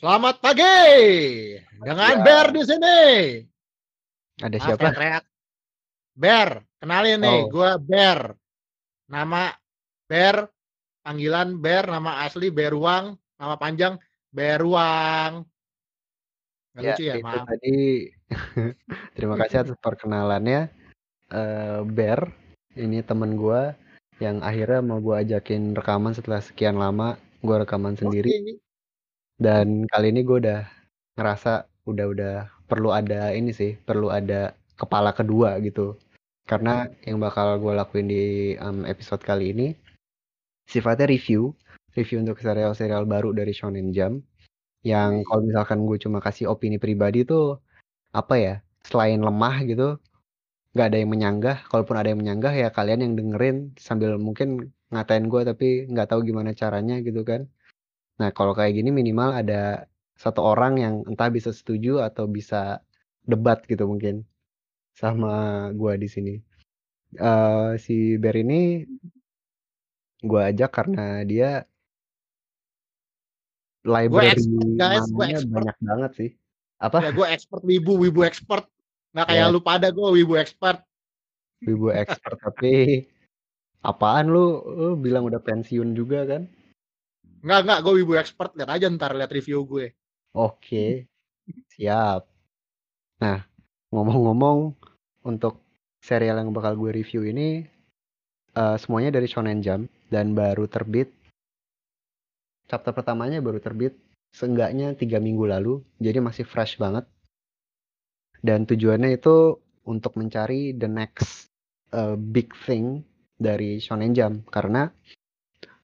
Selamat 0.00 0.40
pagi 0.40 0.80
dengan 1.76 2.14
Ya. 2.16 2.24
Bear 2.24 2.46
di 2.56 2.62
sini. 2.64 3.00
Ada 4.40 4.56
Maaf 4.56 4.64
siapa? 4.64 4.80
ya 4.80 4.92
teriak. 4.96 5.24
Bear, 6.16 6.48
kenalin 6.80 7.20
nih, 7.20 7.38
Oh. 7.44 7.48
gua 7.52 7.70
Bear. 7.76 8.32
Nama 9.12 9.52
Bear, 10.08 10.48
panggilan 11.04 11.60
Bear, 11.60 11.84
nama 11.84 12.24
asli 12.24 12.48
Beruang, 12.48 13.12
nama 13.36 13.54
panjang 13.60 14.00
Beruang. 14.32 15.44
Nggak 16.72 16.80
Ya, 16.80 16.90
lucu 16.96 17.02
ya, 17.04 17.14
itu 17.18 17.26
maaf. 17.26 17.44
tadi 17.44 17.76
terima 19.18 19.34
kasih 19.36 19.56
atas 19.68 19.76
perkenalannya. 19.76 20.72
Eh, 21.28 21.80
Bear, 21.84 22.32
ini 22.72 23.04
temen 23.04 23.36
gua 23.36 23.76
yang 24.16 24.40
akhirnya 24.40 24.80
mau 24.80 24.96
gua 24.96 25.20
ajakin 25.20 25.76
rekaman 25.76 26.16
setelah 26.16 26.40
sekian 26.40 26.80
lama. 26.80 27.20
Gua 27.44 27.60
rekaman 27.64 28.00
sendiri 28.00 28.32
Oke. 28.32 28.52
Dan 29.40 29.88
kali 29.88 30.12
ini 30.12 30.20
gua 30.28 30.38
udah 30.44 30.60
ngerasa 31.16 31.66
udah 31.88 32.06
udah 32.12 32.34
perlu 32.70 32.92
ada 32.94 33.32
ini 33.34 33.50
sih, 33.56 33.74
perlu 33.88 34.12
ada 34.12 34.54
kepala 34.78 35.10
kedua 35.16 35.58
gitu. 35.64 35.96
Karena 36.46 36.86
yang 37.08 37.18
bakal 37.24 37.56
gua 37.62 37.82
lakuin 37.82 38.06
di 38.12 38.54
em, 38.60 38.84
episode 38.86 39.22
kali 39.24 39.56
ini 39.56 39.68
sifatnya 40.70 41.10
review, 41.10 41.50
review 41.98 42.22
untuk 42.22 42.38
serial-serial 42.38 43.02
baru 43.08 43.34
dari 43.34 43.50
Shonen 43.50 43.90
Jump. 43.90 44.22
Yang 44.86 45.26
kalau 45.28 45.42
misalkan 45.44 45.78
gue 45.84 45.98
cuma 46.00 46.18
kasih 46.24 46.48
opini 46.48 46.78
pribadi 46.80 47.26
tuh 47.26 47.60
apa 48.14 48.34
ya? 48.38 48.54
Selain 48.86 49.20
lemah 49.20 49.56
gitu, 49.68 49.98
nggak 50.74 50.86
ada 50.94 50.98
yang 51.02 51.10
menyanggah. 51.12 51.56
Kalaupun 51.68 51.96
ada 51.98 52.08
yang 52.12 52.20
menyanggah 52.22 52.54
ya 52.54 52.68
kalian 52.72 53.00
yang 53.04 53.14
dengerin 53.18 53.56
sambil 53.76 54.16
mungkin 54.16 54.72
ngatain 54.94 55.26
gue 55.32 55.42
tapi 55.46 55.68
nggak 55.90 56.08
tahu 56.14 56.20
gimana 56.28 56.54
caranya 56.54 57.02
gitu 57.02 57.22
kan. 57.26 57.50
Nah 58.20 58.28
kalau 58.36 58.52
kayak 58.52 58.76
gini 58.76 58.92
minimal 58.92 59.32
ada 59.32 59.88
satu 60.12 60.44
orang 60.44 60.76
yang 60.76 60.94
entah 61.08 61.32
bisa 61.32 61.56
setuju 61.56 62.04
atau 62.04 62.28
bisa 62.28 62.84
debat 63.24 63.64
gitu 63.64 63.88
mungkin 63.88 64.28
sama 64.92 65.68
gue 65.72 65.96
di 65.96 66.08
sini. 66.12 66.34
Eh 67.16 67.80
si 67.80 68.20
Ber 68.20 68.36
ini 68.36 68.84
gue 70.20 70.40
ajak 70.52 70.68
karena 70.68 71.24
dia 71.24 71.64
library 73.88 74.36
expert 74.36 74.68
guys, 74.76 75.08
expert. 75.08 75.16
banyak 75.48 75.76
banget 75.80 76.10
sih. 76.12 76.30
Apa? 76.76 77.00
Ya 77.00 77.10
gue 77.16 77.26
expert 77.32 77.64
wibu, 77.64 77.96
wibu 77.96 78.20
expert. 78.28 78.68
Nggak 79.16 79.26
kayak 79.32 79.46
Ya. 79.48 79.52
lu 79.52 79.60
pada 79.64 79.88
gue 79.88 80.08
wibu 80.20 80.36
expert. 80.36 80.84
Wibu 81.64 81.88
expert 81.92 82.36
tapi 82.40 83.04
apaan 83.80 84.28
lu? 84.28 84.60
Lu 84.64 84.88
bilang 85.00 85.24
udah 85.24 85.40
pensiun 85.40 85.96
juga 85.96 86.28
kan? 86.28 86.44
Nggak, 87.40 87.60
nggak, 87.64 87.78
gue 87.80 87.92
wibu 88.04 88.12
expert. 88.20 88.52
Lihat 88.52 88.70
aja 88.70 88.86
ntar, 88.92 89.16
lihat 89.16 89.32
review 89.32 89.64
gue. 89.64 89.96
Oke, 90.36 91.08
siap. 91.72 92.28
Nah, 93.20 93.40
ngomong-ngomong 93.90 94.76
untuk 95.24 95.60
serial 96.00 96.40
yang 96.40 96.52
bakal 96.52 96.76
gue 96.76 96.92
review 96.96 97.24
ini 97.24 97.64
eh, 98.56 98.76
semuanya 98.80 99.16
dari 99.16 99.26
Shonen 99.28 99.64
Jump 99.64 99.88
dan 100.12 100.36
baru 100.36 100.68
terbit. 100.68 101.12
Chapter 102.70 102.94
pertamanya 102.94 103.42
baru 103.42 103.58
terbit 103.58 103.98
seenggaknya 104.30 104.94
tiga 104.94 105.18
minggu 105.18 105.42
lalu, 105.42 105.82
jadi 105.98 106.22
masih 106.22 106.46
fresh 106.46 106.78
banget. 106.78 107.02
Dan 108.40 108.64
tujuannya 108.64 109.18
itu 109.18 109.58
untuk 109.84 110.14
mencari 110.16 110.76
the 110.76 110.86
next 110.86 111.50
eh, 111.90 112.16
big 112.16 112.52
thing 112.68 113.02
dari 113.40 113.80
Shonen 113.80 114.12
Jump 114.12 114.52
karena 114.52 114.92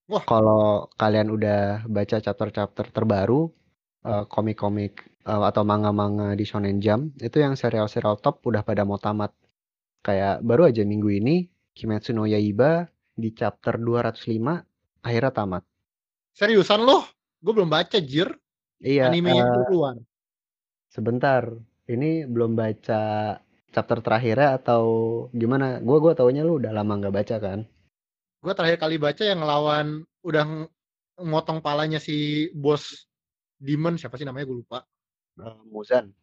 Wah. 0.06 0.22
kalau 0.22 0.86
kalian 0.94 1.28
udah 1.34 1.82
baca 1.90 2.16
chapter-chapter 2.22 2.94
terbaru 2.94 3.50
eh, 4.06 4.24
komik-komik 4.30 4.92
eh, 5.26 5.42
atau 5.50 5.62
manga-manga 5.66 6.34
di 6.38 6.44
Shonen 6.46 6.78
Jump 6.78 7.18
itu 7.18 7.36
yang 7.42 7.58
serial-serial 7.58 8.16
top 8.22 8.42
udah 8.46 8.62
pada 8.62 8.86
mau 8.86 8.98
tamat. 9.02 9.34
Kayak 10.06 10.46
baru 10.46 10.70
aja 10.70 10.86
minggu 10.86 11.10
ini 11.10 11.36
Kimetsu 11.77 12.14
no 12.14 12.24
Yaiba 12.24 12.86
di 13.12 13.34
chapter 13.34 13.77
205 13.77 14.62
akhirnya 15.02 15.33
tamat. 15.34 15.62
Seriusan 16.33 16.86
loh? 16.86 17.02
Gue 17.42 17.52
belum 17.56 17.68
baca, 17.68 17.98
Jir. 18.00 18.30
Iya, 18.80 19.08
Animenya 19.08 19.42
eh, 19.42 19.48
itu 19.50 19.61
keluar. 19.68 19.96
sebentar. 20.95 21.42
Ini 21.86 22.27
belum 22.27 22.58
baca 22.58 23.02
chapter 23.74 23.98
terakhirnya 24.02 24.58
atau 24.58 24.84
gimana? 25.30 25.78
Gua 25.86 25.98
gua 26.02 26.12
taunya 26.18 26.42
lu 26.42 26.58
udah 26.61 26.72
lama 26.74 26.92
nggak 26.98 27.14
baca 27.14 27.36
kan? 27.39 27.58
Gue 28.46 28.55
terakhir 28.55 28.79
kali 28.79 28.95
baca 28.95 29.27
yang 29.27 29.42
ngelawan 29.42 29.86
udah 30.23 30.46
ng- 30.46 30.70
ngotong 31.18 31.58
palanya 31.58 31.98
si 31.98 32.46
bos 32.55 33.11
Demon 33.58 33.98
siapa 33.98 34.14
sih 34.14 34.23
namanya 34.23 34.46
gue 34.46 34.62
lupa. 34.62 34.86
Eh, 35.42 35.57
Muzan, 35.67 36.14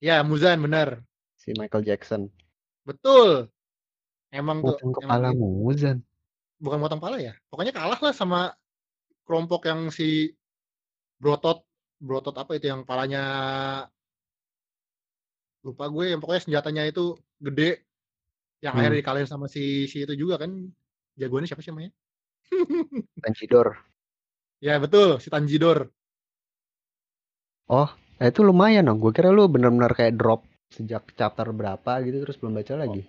Ya 0.00 0.24
Muzan 0.24 0.64
bener. 0.64 1.04
si 1.36 1.52
Michael 1.52 1.84
Jackson. 1.84 2.32
Betul. 2.88 3.52
Emang 4.32 4.64
tuh 4.64 4.80
Motong 4.80 4.88
emang 4.88 4.96
kepala 4.96 5.28
dia- 5.28 5.36
Muzan. 5.36 5.98
bukan 6.56 6.78
motong 6.80 7.02
pala 7.04 7.20
ya. 7.20 7.36
Pokoknya 7.52 7.76
kalah 7.76 8.00
lah 8.00 8.14
sama 8.16 8.56
kelompok 9.28 9.68
yang 9.68 9.92
si 9.92 10.32
Brotot 11.20 11.68
Brotot 12.00 12.32
apa 12.32 12.56
itu 12.56 12.72
yang 12.72 12.88
palanya 12.88 13.22
lupa 15.60 15.84
gue 15.86 16.16
yang 16.16 16.18
pokoknya 16.18 16.42
senjatanya 16.48 16.88
itu 16.88 17.12
gede 17.38 17.84
yang 18.64 18.72
Hmm. 18.72 18.80
akhirnya 18.80 18.98
dikalahin 19.04 19.28
sama 19.28 19.52
si 19.52 19.84
si 19.84 20.00
itu 20.00 20.16
juga 20.16 20.40
kan 20.40 20.50
jagoannya 21.16 21.48
siapa 21.48 21.62
sih 21.64 21.70
namanya? 21.70 21.92
Tanjidor. 23.24 23.68
Ya 24.62 24.78
betul 24.78 25.18
si 25.18 25.28
Tanjidor. 25.32 25.90
Oh, 27.72 27.88
eh, 28.20 28.28
itu 28.28 28.44
lumayan 28.44 28.86
dong. 28.86 29.00
Gue 29.00 29.10
kira 29.14 29.32
lu 29.32 29.48
bener-bener 29.48 29.90
kayak 29.96 30.14
drop 30.18 30.44
sejak 30.72 31.04
chapter 31.16 31.52
berapa 31.52 32.00
gitu 32.04 32.24
terus 32.24 32.36
belum 32.40 32.56
baca 32.56 32.74
lagi. 32.80 33.04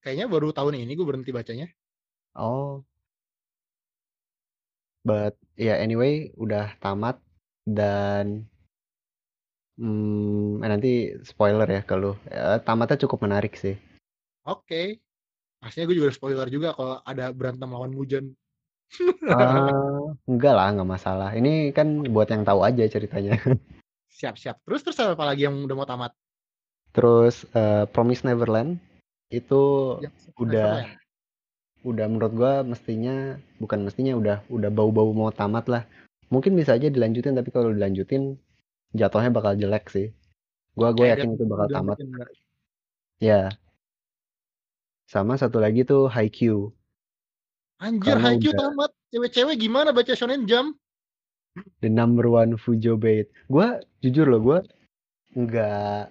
Kayaknya 0.00 0.26
baru 0.30 0.48
tahun 0.54 0.80
ini 0.84 0.92
gue 0.96 1.06
berhenti 1.06 1.32
bacanya. 1.32 1.66
Oh. 2.36 2.84
But 5.06 5.38
ya 5.54 5.78
anyway 5.78 6.34
udah 6.34 6.74
tamat 6.82 7.22
dan 7.62 8.46
hmm, 9.78 10.62
eh, 10.62 10.68
nanti 10.68 10.92
spoiler 11.22 11.68
ya 11.68 11.82
kalau 11.86 12.18
eh, 12.26 12.58
tamatnya 12.62 13.06
cukup 13.06 13.26
menarik 13.26 13.54
sih. 13.54 13.78
Oke. 14.46 15.05
Pastinya 15.60 15.84
gue 15.88 15.96
juga 15.98 16.10
spoiler 16.12 16.48
juga 16.48 16.76
kalau 16.76 17.00
ada 17.02 17.32
berantem 17.32 17.68
lawan 17.70 17.92
Mujan. 17.92 18.32
Eh, 19.26 20.02
enggak 20.30 20.54
lah, 20.54 20.70
enggak 20.70 20.86
masalah. 20.86 21.30
Ini 21.34 21.74
kan 21.74 22.06
buat 22.06 22.30
yang 22.30 22.46
tahu 22.46 22.62
aja 22.62 22.86
ceritanya. 22.86 23.34
Siap-siap. 24.14 24.62
Terus 24.62 24.80
terus 24.86 24.98
apa 25.02 25.26
lagi 25.26 25.44
yang 25.44 25.66
udah 25.66 25.76
mau 25.76 25.88
tamat? 25.88 26.14
Terus 26.94 27.44
eh, 27.50 27.84
Promise 27.90 28.22
Neverland 28.24 28.78
itu 29.28 29.62
Ya, 30.00 30.10
udah 30.38 30.86
Neverland. 30.86 31.02
udah 31.82 32.06
menurut 32.06 32.32
gua 32.32 32.52
mestinya 32.62 33.34
bukan 33.58 33.82
mestinya 33.82 34.14
udah 34.14 34.36
udah 34.48 34.70
bau-bau 34.70 35.10
mau 35.10 35.34
tamat 35.34 35.66
lah. 35.66 35.82
Mungkin 36.30 36.54
bisa 36.54 36.78
aja 36.78 36.86
dilanjutin 36.86 37.34
tapi 37.34 37.50
kalau 37.50 37.74
dilanjutin 37.74 38.38
jatuhnya 38.94 39.34
bakal 39.34 39.58
jelek 39.58 39.90
sih. 39.90 40.14
Gua 40.78 40.94
gue 40.94 41.10
Kayak 41.10 41.26
yakin 41.26 41.30
itu 41.34 41.44
bakal 41.44 41.66
tamat. 41.74 41.96
Ya. 43.18 43.50
Sama 45.06 45.38
satu 45.38 45.62
lagi 45.62 45.86
tuh 45.86 46.10
Haikyuu. 46.10 46.74
Anjir, 47.78 48.16
Karena 48.18 48.34
Haikyuu 48.34 48.52
udah- 48.52 48.62
tamat. 48.74 48.90
Cewek-cewek 49.14 49.56
gimana 49.56 49.94
baca 49.94 50.12
Shonen 50.12 50.44
Jump? 50.44 50.76
The 51.80 51.88
number 51.88 52.26
one 52.28 52.58
Fujo 52.58 52.98
bait. 52.98 53.30
Gua 53.46 53.80
jujur 54.02 54.26
loh, 54.28 54.42
gua 54.42 54.58
nggak 55.32 56.02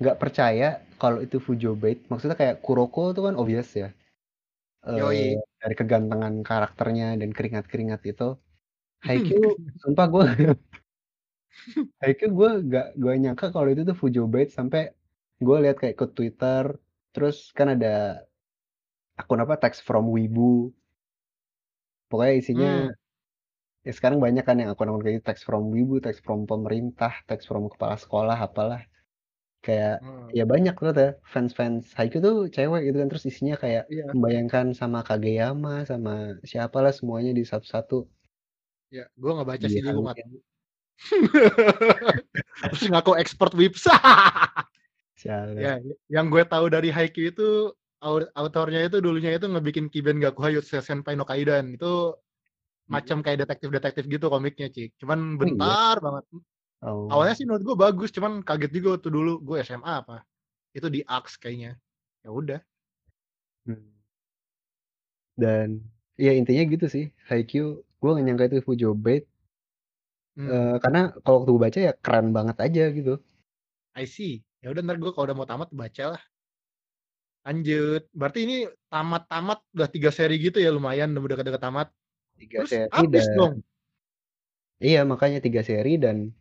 nggak 0.00 0.16
percaya 0.18 0.80
kalau 0.96 1.20
itu 1.20 1.38
Fujo 1.38 1.76
bait. 1.76 2.00
Maksudnya 2.08 2.34
kayak 2.34 2.64
Kuroko 2.64 3.12
tuh 3.12 3.28
kan 3.30 3.36
obvious 3.36 3.68
ya. 3.76 3.92
Eh, 4.86 4.96
Yoi. 4.96 5.24
dari 5.60 5.74
kegantengan 5.74 6.40
karakternya 6.40 7.14
dan 7.18 7.30
keringat-keringat 7.30 8.00
itu. 8.06 8.34
Haikyuu, 9.06 9.54
sumpah 9.84 10.06
gue 10.08 10.24
Haikyuu 12.02 12.32
gue 12.32 12.50
gak 12.66 12.86
gue 12.96 13.12
nyangka 13.18 13.52
kalau 13.52 13.68
itu 13.70 13.84
tuh 13.84 13.94
Fujo 13.94 14.24
bait 14.26 14.48
sampai 14.48 14.90
gue 15.36 15.56
lihat 15.60 15.76
kayak 15.76 16.00
ke 16.00 16.06
Twitter, 16.10 16.74
terus 17.16 17.36
kan 17.56 17.72
ada 17.72 18.20
akun 19.16 19.40
apa 19.40 19.56
text 19.56 19.80
from 19.88 20.12
Wibu. 20.12 20.76
Pokoknya 22.12 22.34
isinya 22.36 22.70
Hmm. 22.86 22.92
ya 23.86 23.92
sekarang 23.96 24.18
banyak 24.18 24.44
kan 24.46 24.56
yang 24.60 24.70
akun-akun 24.74 25.02
kayak 25.02 25.14
gitu, 25.18 25.26
text 25.30 25.42
from 25.48 25.72
Wibu, 25.74 25.98
text 26.04 26.20
from 26.26 26.44
pemerintah, 26.44 27.12
text 27.24 27.48
from 27.48 27.66
kepala 27.72 27.96
sekolah, 27.96 28.36
apalah. 28.36 28.82
Kayak 29.64 30.04
Hmm. 30.04 30.28
ya 30.36 30.44
banyak 30.46 30.74
tuh 30.78 30.94
ya 30.94 31.10
fans-fans 31.32 31.90
Haikyuu 31.96 32.22
tuh 32.22 32.36
cewek 32.52 32.82
gitu 32.86 32.96
kan 33.02 33.08
terus 33.10 33.24
isinya 33.26 33.56
kayak 33.58 33.88
Iya. 33.90 34.04
membayangkan 34.14 34.66
sama 34.76 35.00
Kageyama 35.02 35.82
sama 35.90 36.38
siapalah 36.46 36.92
semuanya 36.94 37.32
di 37.34 37.42
satu-satu. 37.42 38.06
Ya, 38.94 39.10
gue 39.18 39.30
nggak 39.34 39.48
baca 39.50 39.66
sih, 39.66 39.80
Iya, 39.82 39.90
gue 39.90 40.02
nggak 40.04 40.14
mungkin. 40.14 40.26
tahu. 40.30 40.38
Terus 42.70 42.82
ngaku 42.90 43.12
expert 43.18 43.52
whips. 43.58 43.84
Sialan. 45.16 45.56
ya, 45.56 45.80
yang 46.12 46.28
gue 46.28 46.44
tahu 46.44 46.68
dari 46.68 46.92
Haikyuu 46.92 47.32
itu 47.32 47.48
au- 48.04 48.30
autornya 48.36 48.84
itu 48.84 49.00
dulunya 49.00 49.32
itu 49.32 49.48
ngebikin 49.48 49.88
Kiben 49.88 50.20
Gakuha 50.20 50.60
Yotsuya 50.60 50.84
Senpai 50.84 51.16
no 51.16 51.24
Kaidan. 51.24 51.72
Itu 51.72 52.20
macam 52.86 53.18
kayak 53.24 53.48
detektif-detektif 53.48 54.04
gitu 54.06 54.30
komiknya, 54.30 54.70
Cik. 54.70 54.94
Cuman 55.02 55.18
Oh, 55.18 55.26
iya? 55.26 55.38
bentar 55.42 55.96
banget. 55.98 56.24
Oh. 56.84 57.08
Awalnya 57.10 57.34
sih 57.34 57.44
menurut 57.48 57.64
gue 57.66 57.76
bagus, 57.80 58.10
cuman 58.14 58.44
kaget 58.46 58.70
juga 58.76 58.88
waktu 59.00 59.08
dulu 59.10 59.32
gue 59.42 59.56
SMA 59.64 60.06
apa. 60.06 60.22
Itu 60.70 60.86
di 60.86 61.00
AX 61.02 61.40
kayaknya. 61.40 61.74
Ya 62.22 62.30
udah. 62.30 62.60
Hmm. 63.66 63.90
Dan 65.34 65.82
ya 66.14 66.32
intinya 66.36 66.62
gitu 66.68 66.86
sih, 66.86 67.10
Haikyuu 67.26 67.80
gue 67.82 68.10
gak 68.12 68.24
nyangka 68.24 68.44
itu 68.52 68.62
Fujo 68.62 68.92
Bait. 68.92 69.24
Hmm. 70.36 70.46
Eh, 70.46 70.76
karena 70.84 71.16
kalau 71.24 71.42
waktu 71.42 71.50
gue 71.56 71.62
baca 71.64 71.78
ya 71.80 71.92
keren 71.96 72.30
banget 72.30 72.56
aja 72.60 72.84
gitu. 72.92 73.14
I 73.96 74.04
see. 74.04 74.44
Ya 74.66 74.74
udah 74.74 74.82
ntar 74.82 74.98
gue 74.98 75.14
kalau 75.14 75.30
udah 75.30 75.38
mau 75.38 75.46
tamat 75.46 75.70
baca 75.70 76.18
lah. 76.18 76.22
Lanjut. 77.46 78.02
Berarti 78.10 78.38
ini 78.42 78.56
tamat-tamat 78.90 79.62
udah 79.78 79.86
tiga 79.86 80.10
seri 80.10 80.42
gitu 80.42 80.58
ya 80.58 80.74
lumayan 80.74 81.14
udah 81.14 81.38
dekat-dekat 81.38 81.62
tamat. 81.62 81.88
Tiga 82.34 82.66
Terus 82.66 82.70
seri 82.74 82.90
habis 82.90 83.24
dan 83.30 83.38
dong. 83.38 83.54
iya 84.82 85.06
makanya 85.06 85.38
tiga 85.38 85.62
seri 85.62 86.02
dan 86.02 86.34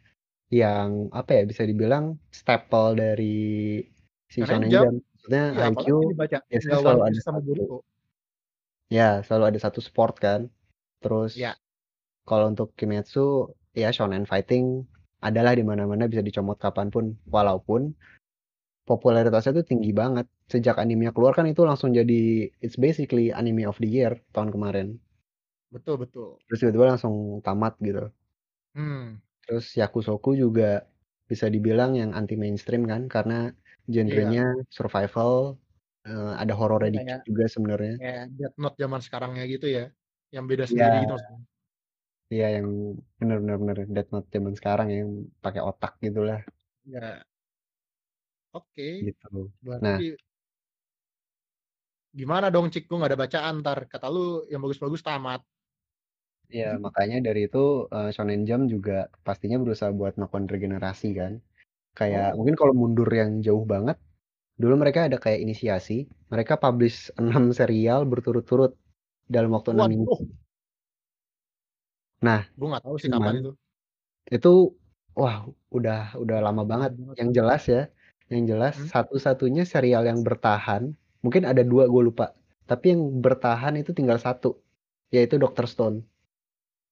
yang 0.50 1.13
apa 1.13 1.38
ya 1.38 1.44
bisa 1.45 1.69
dibilang 1.69 2.18
staple 2.33 2.98
dari 2.98 3.86
si 4.33 4.42
Shonen 4.42 4.74
Jump. 4.74 5.06
Maksudnya 5.06 5.44
apalagi 5.54 5.62
Haikyuu 5.86 6.01
dibaca. 6.10 6.38
Tinggal 6.50 6.80
selalu 6.81 7.01
ada 7.06 7.19
sama 7.21 7.39
satu. 7.45 7.78
Ya, 8.89 9.10
selalu 9.21 9.44
ada 9.54 9.60
satu 9.62 9.80
sport 9.86 10.18
kan. 10.18 10.50
Terus 11.06 11.38
Ya. 11.38 11.54
kalau 12.25 12.50
untuk 12.50 12.74
Kimetsu 12.74 13.54
ya 13.78 13.94
shonen 13.94 14.25
fighting 14.25 14.89
adalah 15.25 15.57
di 15.57 15.66
mana-mana 15.66 16.06
bisa 16.06 16.22
dicomot 16.22 16.57
kapan 16.62 16.88
pun 16.94 17.18
walaupun 17.25 17.81
popularitasnya 18.86 19.51
tuh 19.57 19.66
tinggi 19.66 19.89
banget 19.92 20.30
sejak 20.45 20.77
animenya 20.77 21.10
keluar 21.10 21.33
kan 21.33 21.50
itu 21.50 21.66
langsung 21.66 21.89
jadi 21.89 22.54
it's 22.62 22.77
basically 22.77 23.33
anime 23.33 23.66
of 23.66 23.77
the 23.81 23.89
year 23.89 24.13
tahun 24.31 24.54
kemarin 24.54 24.88
Betul, 25.74 25.95
betul. 26.06 26.30
terus 26.45 26.60
tiba-tiba 26.62 26.94
langsung 26.95 27.42
tamat 27.42 27.74
gitu 27.81 28.13
Hmm. 28.75 29.18
terus 29.48 29.66
Yakusoku 29.74 30.36
juga 30.38 30.86
bisa 31.25 31.50
dibilang 31.50 31.98
yang 31.98 32.13
anti 32.13 32.38
mainstream 32.38 32.86
kan 32.86 33.10
karena 33.10 33.50
Iya. 33.89 33.94
genrenya 34.06 34.45
survival 34.69 35.57
eh, 36.06 36.33
ada 36.38 36.54
horornya 36.54 36.92
Kayak 36.94 36.98
dikit 37.01 37.19
juga 37.25 37.44
sebenarnya 37.50 37.94
kayak 38.01 38.25
Death 38.38 38.57
Note 38.62 38.78
zaman 38.78 39.01
sekarangnya 39.01 39.44
gitu 39.50 39.68
ya. 39.69 39.86
Yang 40.30 40.45
beda 40.50 40.63
Iya. 40.66 40.69
sendiri 40.69 40.95
gitu 41.01 41.13
maksudnya. 41.18 41.42
Iya 42.33 42.45
yang 42.57 42.68
bener-bener 43.19 43.56
bener 43.62 43.77
Death 43.95 44.10
Note 44.13 44.27
zaman 44.36 44.54
sekarang 44.60 44.88
yang 44.98 45.10
pakai 45.44 45.62
otak 45.69 45.92
gitulah 46.06 46.39
Ya. 46.86 47.25
Oke. 48.54 49.04
gitu. 49.04 49.51
Nah, 49.83 49.98
Berarti 50.00 50.16
gimana 52.13 52.48
dong 52.54 52.69
Cik? 52.69 52.86
Gue 52.89 52.98
gak 53.01 53.12
ada 53.16 53.22
bacaan 53.24 53.54
ntar. 53.63 53.80
Kata 53.89 54.07
lu 54.13 54.45
yang 54.51 54.62
bagus-bagus 54.62 55.01
tamat. 55.01 55.42
ya 56.54 56.77
makanya 56.77 57.18
dari 57.25 57.50
itu 57.50 57.89
eh, 57.89 58.10
Shonen 58.13 58.45
Jump 58.45 58.69
juga 58.69 59.10
pastinya 59.25 59.57
berusaha 59.57 59.89
buat 59.89 60.13
melakukan 60.19 60.45
regenerasi 60.54 61.10
kan. 61.18 61.33
Kayak 61.98 62.33
Oh. 62.33 62.38
mungkin 62.39 62.56
kalau 62.60 62.74
mundur 62.78 63.10
yang 63.12 63.42
jauh 63.45 63.66
banget, 63.68 63.98
dulu 64.62 64.75
mereka 64.83 65.07
ada 65.10 65.18
kayak 65.21 65.42
inisiasi, 65.45 66.07
mereka 66.33 66.56
publish 66.60 67.10
6 67.21 67.51
serial 67.56 68.06
berturut-turut 68.07 68.74
dalam 69.30 69.51
waktu 69.56 69.71
6 69.75 69.88
minggu. 69.92 70.13
Nah, 72.25 72.42
Gue 72.60 72.68
gak 72.74 72.83
tahu 72.86 72.95
sih 73.01 73.10
kapan 73.10 73.22
cuman 73.22 73.36
itu. 73.42 73.51
itu 74.38 74.51
wah 75.22 75.36
udah 75.77 76.00
udah 76.24 76.38
lama 76.45 76.63
banget. 76.72 76.92
Yang 77.22 77.30
jelas 77.38 77.62
ya, 77.69 77.81
yang 78.33 78.44
jelas 78.51 78.74
Hmm? 78.75 78.89
satu-satunya 78.94 79.63
serial 79.74 80.04
yang 80.10 80.19
bertahan, 80.27 80.83
mungkin 81.24 81.44
ada 81.51 81.62
dua 81.62 81.83
gue 81.94 82.01
lupa, 82.10 82.25
tapi 82.69 82.86
yang 82.94 83.01
bertahan 83.25 83.74
itu 83.81 83.92
tinggal 83.98 84.18
satu, 84.18 84.50
yaitu 85.13 85.36
Dr. 85.44 85.66
Stone. 85.69 85.98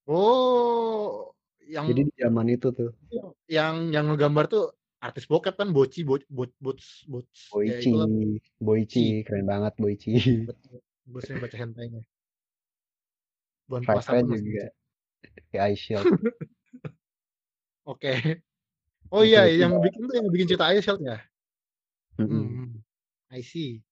Oh. 0.08 1.32
Yang 1.64 1.86
Jadi 1.90 2.02
di 2.06 2.14
zaman 2.22 2.48
itu 2.54 2.68
tuh, 2.76 2.92
yang 3.50 3.90
yang 3.90 4.06
ngegambar 4.12 4.46
tuh 4.52 4.64
artis 5.00 5.26
bokep 5.32 5.56
kan 5.58 5.72
Boci 5.76 6.04
Bo, 6.08 6.20
Bo, 6.28 6.44
Bots 6.62 7.08
Bots 7.08 7.50
ya 7.50 7.56
Boichi, 7.56 7.92
Boichi, 8.60 9.04
keren 9.26 9.46
banget 9.48 9.74
Boichi. 9.80 10.12
gue 11.04 11.22
sering 11.24 11.40
baca 11.44 11.58
hentainya 11.60 12.02
bulan 13.68 13.84
puasa 13.88 14.10
pun 14.20 14.28
masih 14.32 14.44
juga, 14.44 14.66
Ice 15.54 15.82
Shield. 15.82 16.06
oke 17.92 18.14
oh 19.12 19.22
Itu 19.22 19.30
iya 19.34 19.48
yang 19.50 19.78
bikin 19.80 20.02
tuh 20.08 20.16
yang 20.18 20.28
bikin 20.32 20.48
cerita 20.50 20.72
Ice 20.74 20.84
Shield 20.86 21.02
ya 21.04 21.18
mm-mm. 22.20 22.30
hmm, 22.30 22.70
I 23.34 23.42
see 23.44 23.84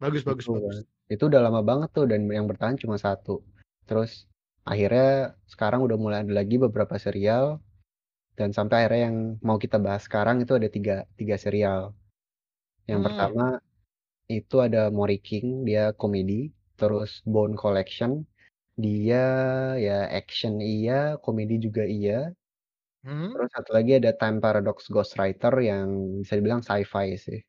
bagus 0.00 0.24
bagus 0.24 0.48
itu 0.48 0.56
bagus 0.56 0.88
itu 1.10 1.26
udah 1.26 1.42
lama 1.42 1.60
banget 1.60 1.90
tuh 1.90 2.06
dan 2.06 2.30
yang 2.30 2.46
bertahan 2.46 2.78
cuma 2.78 2.94
satu. 2.94 3.42
Terus 3.84 4.30
akhirnya 4.62 5.34
sekarang 5.50 5.82
udah 5.82 5.98
mulai 5.98 6.22
ada 6.22 6.30
lagi 6.30 6.54
beberapa 6.54 6.94
serial 7.02 7.58
dan 8.38 8.54
sampai 8.54 8.86
akhirnya 8.86 9.10
yang 9.10 9.16
mau 9.42 9.58
kita 9.58 9.82
bahas 9.82 10.06
sekarang 10.06 10.38
itu 10.46 10.54
ada 10.54 10.70
tiga 10.70 10.96
tiga 11.18 11.34
serial. 11.34 11.98
Yang 12.86 12.98
hmm. 13.02 13.06
pertama 13.10 13.46
itu 14.30 14.56
ada 14.62 14.94
Mori 14.94 15.18
King, 15.18 15.66
dia 15.66 15.90
komedi. 15.90 16.54
Terus 16.78 17.20
Bone 17.28 17.58
Collection, 17.58 18.24
dia 18.80 19.24
ya 19.76 20.08
action 20.10 20.58
iya, 20.60 21.20
komedi 21.24 21.60
juga 21.60 21.84
iya. 21.84 22.32
Hmm? 23.04 23.32
Terus 23.32 23.50
satu 23.56 23.70
lagi 23.72 23.96
ada 23.96 24.12
Time 24.12 24.38
Paradox 24.44 24.88
Ghostwriter 24.92 25.54
yang 25.64 25.86
bisa 26.20 26.36
dibilang 26.36 26.60
sci-fi 26.60 27.16
sih. 27.16 27.40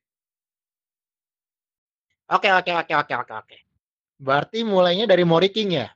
oke 2.32 2.48
oke 2.48 2.70
oke 2.72 2.92
oke 2.96 3.14
oke 3.14 3.32
oke 3.44 3.56
berarti 4.16 4.64
mulainya 4.64 5.04
dari 5.04 5.24
Mori 5.26 5.52
King 5.52 5.70
ya 5.76 5.88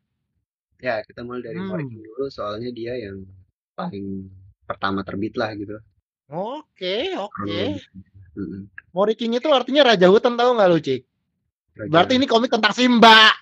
Ya, 0.76 1.00
kita 1.00 1.24
mulai 1.24 1.40
dari 1.40 1.56
Mori 1.56 1.88
hmm. 1.88 1.90
King 1.90 2.02
dulu 2.04 2.24
soalnya 2.28 2.68
dia 2.68 2.92
yang 3.00 3.24
paling 3.72 4.28
pertama 4.68 5.00
terbit 5.00 5.32
lah 5.40 5.56
gitu. 5.56 5.80
oke 6.28 6.96
oke 7.16 7.32
Kronologisnya. 7.32 8.68
Mori 8.92 9.14
King 9.16 9.40
itu 9.40 9.48
artinya 9.48 9.88
Raja 9.88 10.06
Hutan 10.12 10.36
tahu 10.36 10.50
nggak 10.52 10.68
lu 10.68 10.78
Cik 10.84 11.02
berarti 11.88 12.12
Raja 12.12 12.18
ini 12.20 12.26
komik 12.28 12.52
tentang 12.52 12.76
Simba 12.76 13.32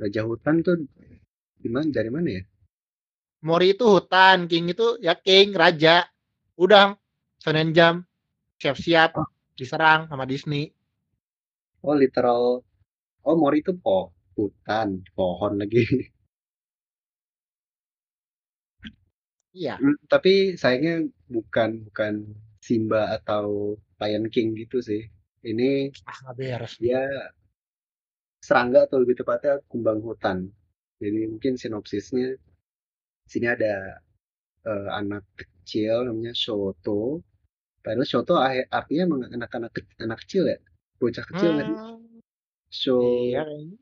Raja 0.00 0.22
Hutan 0.28 0.56
tuh 0.66 0.76
di 1.62 1.68
mana 1.74 1.88
dari 1.96 2.10
mana 2.16 2.28
ya? 2.38 2.42
Mori 3.48 3.66
itu 3.76 3.84
hutan, 3.94 4.38
King 4.50 4.64
itu 4.74 4.86
ya 5.06 5.14
King, 5.26 5.48
raja. 5.62 5.96
Udah, 6.64 6.86
Shonen 7.42 7.68
Jump, 7.76 7.98
siap-siap 8.60 9.10
Oh, 9.14 9.26
diserang 9.58 10.00
sama 10.10 10.24
Disney. 10.32 10.64
oh 11.86 11.94
literal. 12.02 12.42
Oh 13.28 13.36
Mori 13.42 13.58
itu 13.64 13.72
po 13.84 13.96
hutan, 14.36 14.88
pohon 15.16 15.52
lagi. 15.60 15.82
Iya. 19.52 19.78
Hmm, 19.80 19.96
tapi 20.12 20.32
sayangnya 20.60 20.94
bukan 21.34 21.70
bukan 21.88 22.14
Simba 22.66 23.00
atau 23.16 23.46
Lion 24.00 24.26
King 24.34 24.48
gitu 24.60 24.78
sih. 24.88 25.02
Ini 25.50 25.64
Ah, 26.06 26.34
beres. 26.34 26.74
dia 26.82 27.00
serangga 28.46 28.80
atau 28.86 28.98
lebih 29.02 29.16
tepatnya 29.20 29.52
kumbang 29.70 30.00
hutan. 30.06 30.38
Jadi 31.02 31.20
mungkin 31.32 31.54
sinopsisnya 31.62 32.36
sini 33.30 33.46
ada 33.56 33.72
eh, 34.70 34.88
anak 35.00 35.24
kecil 35.40 35.94
namanya 36.08 36.34
Shoto. 36.42 37.22
Padahal 37.84 38.08
Shoto 38.12 38.34
artinya 38.78 39.04
anak-anak 39.36 39.70
ke- 39.76 39.96
anak 40.04 40.18
kecil 40.26 40.44
ya, 40.52 40.58
bocah 41.00 41.24
kecil 41.30 41.50
sih? 41.60 41.76
Hmm, 41.78 42.20
So 42.70 42.92
iya 43.28 43.42
kayaknya. 43.44 43.76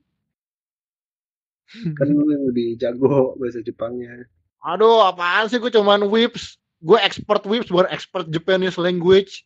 kan 1.97 2.09
lu 2.09 2.25
yang 2.33 2.45
lebih 2.49 2.67
jago 2.81 3.37
bahasa 3.41 3.61
Jepangnya. 3.67 4.27
Aduh, 4.65 5.03
apaan 5.11 5.47
sih 5.51 5.59
gue 5.63 5.71
cuman 5.71 6.07
whips. 6.11 6.59
Gue 6.79 6.99
expert 7.03 7.43
whips, 7.51 7.71
bukan 7.75 7.91
expert 7.91 8.27
Japanese 8.31 8.79
language. 8.79 9.43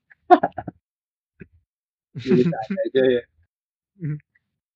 Jadi 2.24 2.42
aja 2.84 3.02
ya. 3.16 3.22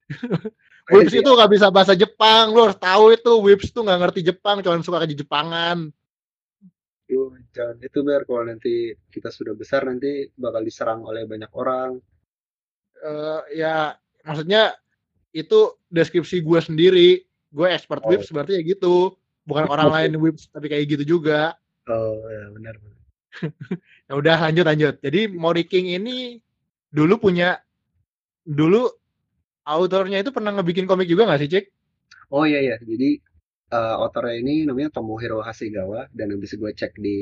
whips 0.93 1.11
Crazy 1.11 1.23
itu 1.23 1.31
nggak 1.31 1.51
bisa 1.51 1.67
bahasa 1.71 1.93
Jepang. 1.99 2.55
Lo 2.55 2.71
harus 2.71 2.79
tahu 2.79 3.15
itu 3.15 3.33
whips 3.43 3.75
tuh 3.75 3.83
nggak 3.83 4.01
ngerti 4.07 4.21
Jepang, 4.23 4.63
cuman 4.63 4.83
suka 4.87 5.03
kerja 5.03 5.19
Jepangan. 5.19 5.91
Aduh, 7.07 7.39
jangan 7.55 7.77
itu 7.83 7.99
Ber, 8.03 8.27
kalau 8.27 8.43
nanti 8.43 8.91
kita 9.15 9.31
sudah 9.31 9.55
besar 9.55 9.87
nanti 9.87 10.27
bakal 10.35 10.67
diserang 10.67 11.07
oleh 11.07 11.23
banyak 11.23 11.51
orang. 11.55 12.03
Eh, 12.99 13.63
ya, 13.63 13.95
maksudnya 14.27 14.75
itu 15.31 15.79
deskripsi 15.87 16.43
gue 16.43 16.61
sendiri. 16.63 17.09
Gue 17.55 17.71
expert 17.71 18.03
Oh, 18.03 18.11
whips 18.11 18.35
berarti 18.35 18.59
ya 18.59 18.63
gitu. 18.67 19.15
Bukan 19.47 19.71
orang 19.71 19.89
lain 19.97 20.13
whips 20.19 20.51
tapi 20.51 20.67
kayak 20.67 20.99
gitu 20.99 21.19
juga. 21.19 21.55
oh 21.87 22.19
ya 22.27 22.51
benar. 22.55 22.75
benar. 22.79 22.95
Ya 24.07 24.15
udah 24.15 24.37
lanjut 24.39 24.65
lanjut. 24.67 24.95
Jadi 25.03 25.27
Mori 25.31 25.67
King 25.67 25.99
ini 25.99 26.39
dulu 26.95 27.19
punya 27.19 27.59
dulu 28.47 28.87
autornya 29.67 30.23
itu 30.23 30.31
pernah 30.31 30.55
ngebikin 30.55 30.87
komik 30.87 31.11
juga 31.11 31.27
nggak 31.27 31.41
sih, 31.43 31.51
Cik? 31.51 31.65
Oh 32.31 32.47
iya 32.47 32.63
ya, 32.63 32.77
jadi 32.79 33.19
eh, 33.75 33.95
autornya 33.99 34.39
ini 34.39 34.65
namanya 34.67 34.95
Tomohiro 34.95 35.43
Hasegawa 35.43 36.11
dan 36.15 36.35
habis 36.35 36.55
gue 36.55 36.71
cek 36.71 36.95
di 36.99 37.19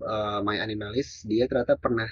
eh, 0.00 0.38
My 0.44 0.60
Animalist, 0.60 1.24
dia 1.24 1.48
ternyata 1.48 1.80
pernah 1.80 2.08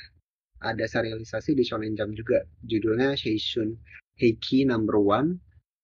ada 0.64 0.84
serialisasi 0.88 1.52
di 1.52 1.64
Shonen 1.64 1.92
Jump 1.92 2.16
juga. 2.16 2.40
Judulnya 2.64 3.12
Seishun 3.20 3.76
Heiki 4.16 4.64
Number 4.64 4.96
One 4.96 5.36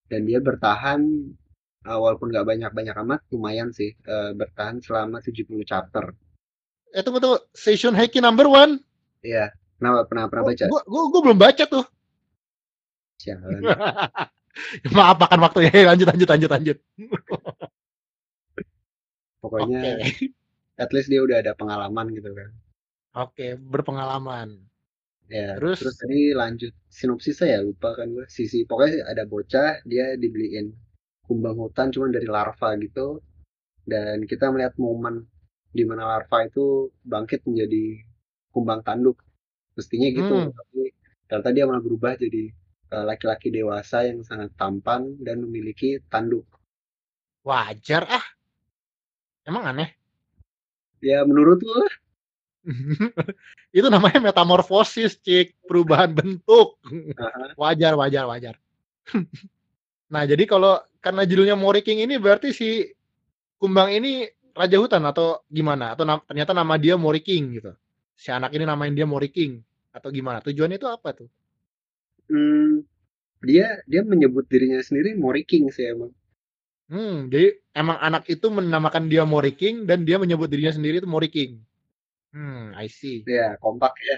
dan 0.08 0.24
dia 0.24 0.40
bertahan 0.40 1.00
uh, 1.86 1.98
walaupun 2.00 2.34
nggak 2.34 2.46
banyak-banyak 2.48 2.96
amat, 3.06 3.20
lumayan 3.32 3.70
sih 3.70 3.94
uh, 4.04 4.34
bertahan 4.34 4.82
selama 4.82 5.22
70 5.22 5.46
chapter. 5.64 6.12
Eh 6.90 7.06
tunggu 7.06 7.22
tunggu, 7.22 7.38
Seishun 7.54 7.94
Heiki 7.94 8.18
number 8.18 8.50
one. 8.50 8.82
Iya, 9.22 9.54
kenapa 9.78 10.10
pernah 10.10 10.26
pernah 10.26 10.44
baca? 10.50 10.64
Gua, 10.66 10.82
gua, 10.82 11.02
gua 11.14 11.20
belum 11.22 11.38
baca 11.38 11.64
tuh. 11.70 11.86
Sialan. 13.20 13.60
Maaf 14.96 15.16
makan 15.20 15.40
waktunya. 15.44 15.70
Lanjut 15.92 16.08
lanjut 16.08 16.28
lanjut 16.32 16.50
lanjut. 16.50 16.78
Pokoknya 19.40 20.00
Oke. 20.00 20.32
at 20.76 20.90
least 20.92 21.08
dia 21.12 21.20
udah 21.20 21.40
ada 21.44 21.52
pengalaman 21.56 22.12
gitu 22.16 22.32
kan. 22.32 22.50
Oke, 23.16 23.56
berpengalaman. 23.60 24.56
Ya, 25.30 25.54
Terus? 25.62 25.78
terus, 25.78 25.94
tadi 25.94 26.34
lanjut 26.34 26.74
sinopsisnya 26.90 27.46
ya 27.54 27.60
lupa 27.62 27.94
kan 27.94 28.10
gue. 28.10 28.26
Sisi 28.26 28.66
pokoknya 28.66 29.06
ada 29.06 29.22
bocah 29.28 29.78
dia 29.86 30.18
dibeliin 30.18 30.74
kumbang 31.28 31.54
hutan 31.54 31.94
cuma 31.94 32.10
dari 32.10 32.26
larva 32.26 32.74
gitu 32.82 33.22
dan 33.86 34.26
kita 34.26 34.50
melihat 34.50 34.74
momen 34.82 35.30
di 35.70 35.86
mana 35.86 36.02
larva 36.18 36.50
itu 36.50 36.90
bangkit 37.06 37.46
menjadi 37.46 38.02
kumbang 38.50 38.82
tanduk. 38.82 39.22
Mestinya 39.78 40.10
gitu, 40.10 40.34
Hmm. 40.34 40.50
tapi 40.50 40.90
ternyata 41.30 41.50
dia 41.54 41.64
malah 41.70 41.78
berubah 41.78 42.18
jadi 42.18 42.50
laki-laki 42.90 43.54
dewasa 43.54 44.02
yang 44.06 44.26
sangat 44.26 44.50
tampan 44.58 45.14
dan 45.22 45.40
memiliki 45.46 46.02
tanduk. 46.10 46.46
Wajar 47.46 48.04
ah. 48.10 48.24
Emang 49.46 49.64
aneh. 49.64 49.94
Ya 51.00 51.24
menurut 51.24 51.64
lo 51.64 51.74
lah. 51.80 51.94
itu 53.78 53.88
namanya 53.88 54.20
metamorfosis, 54.20 55.16
cik, 55.16 55.56
perubahan 55.64 56.12
bentuk. 56.12 56.76
Wajar, 57.56 57.96
wajar, 57.96 58.24
wajar. 58.28 58.54
nah, 60.12 60.28
jadi 60.28 60.44
kalau 60.44 60.76
karena 61.00 61.24
judulnya 61.24 61.56
Mori 61.56 61.80
King 61.80 62.04
ini 62.04 62.20
berarti 62.20 62.52
si 62.52 62.84
kumbang 63.56 63.96
ini 63.96 64.28
raja 64.52 64.76
hutan 64.76 65.00
atau 65.08 65.40
gimana? 65.48 65.96
Atau 65.96 66.04
na- 66.04 66.20
ternyata 66.28 66.52
nama 66.52 66.76
dia 66.76 67.00
Mori 67.00 67.24
King 67.24 67.56
gitu. 67.56 67.72
Si 68.12 68.28
anak 68.28 68.52
ini 68.52 68.68
namain 68.68 68.92
dia 68.92 69.08
Mori 69.08 69.32
King 69.32 69.64
atau 69.96 70.12
gimana? 70.12 70.44
Tujuannya 70.44 70.76
itu 70.76 70.88
apa 70.88 71.16
tuh? 71.16 71.28
Hmm, 72.30 72.86
dia 73.42 73.82
dia 73.90 74.06
menyebut 74.06 74.46
dirinya 74.46 74.78
sendiri 74.78 75.18
Mori 75.18 75.42
King 75.42 75.74
sih 75.74 75.90
emang. 75.90 76.14
Hmm, 76.90 77.30
jadi 77.30 77.58
emang 77.74 77.98
anak 77.98 78.26
itu 78.30 78.46
menamakan 78.50 79.10
dia 79.10 79.26
Mori 79.26 79.54
King 79.54 79.86
dan 79.86 80.06
dia 80.06 80.18
menyebut 80.18 80.46
dirinya 80.46 80.74
sendiri 80.74 81.02
itu 81.02 81.10
Mori 81.10 81.30
King. 81.30 81.58
Hmm, 82.30 82.70
I 82.78 82.86
see. 82.86 83.26
Ya, 83.26 83.58
kompak 83.58 83.94
ya. 83.98 84.16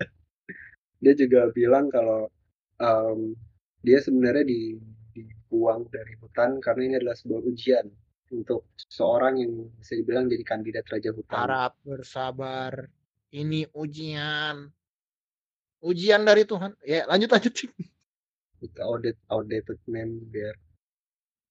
dia 1.02 1.12
juga 1.16 1.48
bilang 1.52 1.88
kalau 1.88 2.28
um, 2.76 3.32
dia 3.80 4.00
sebenarnya 4.00 4.44
di, 4.44 4.76
dibuang 5.16 5.88
dari 5.88 6.12
hutan 6.20 6.60
karena 6.60 6.82
ini 6.92 6.94
adalah 7.00 7.16
sebuah 7.16 7.40
ujian 7.48 7.86
untuk 8.32 8.72
seorang 8.76 9.40
yang 9.40 9.52
bisa 9.76 9.92
dibilang 9.96 10.28
jadi 10.28 10.44
kandidat 10.44 10.84
raja 10.88 11.12
hutan. 11.12 11.36
Harap 11.36 11.72
bersabar. 11.84 12.88
Ini 13.32 13.68
ujian. 13.72 14.68
Ujian 15.82 16.22
dari 16.22 16.46
Tuhan. 16.46 16.78
Ya, 16.86 17.04
lanjut 17.10 17.28
lanjut. 17.28 17.52
Itu 18.62 18.78
outdated, 18.78 19.18
outdated 19.26 19.78
name 19.90 20.22
biar 20.30 20.54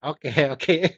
Oke, 0.02 0.32
oke. 0.50 0.98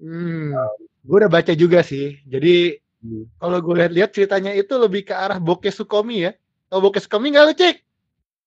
Hmm, 0.00 0.56
gue 1.04 1.16
udah 1.20 1.28
baca 1.28 1.52
juga 1.52 1.84
sih. 1.84 2.16
Jadi 2.24 2.80
hmm, 3.04 3.36
kalau 3.36 3.58
gue 3.60 3.74
lihat-lihat 3.84 4.10
ceritanya 4.16 4.56
itu 4.56 4.72
lebih 4.80 5.04
ke 5.04 5.12
arah 5.12 5.36
Boke 5.36 5.68
Sukomi 5.68 6.24
ya. 6.24 6.32
Tau 6.72 6.80
Boke 6.80 7.02
Sukomi 7.02 7.28
nggak 7.34 7.44
lu, 7.44 7.54
Cik? 7.54 7.76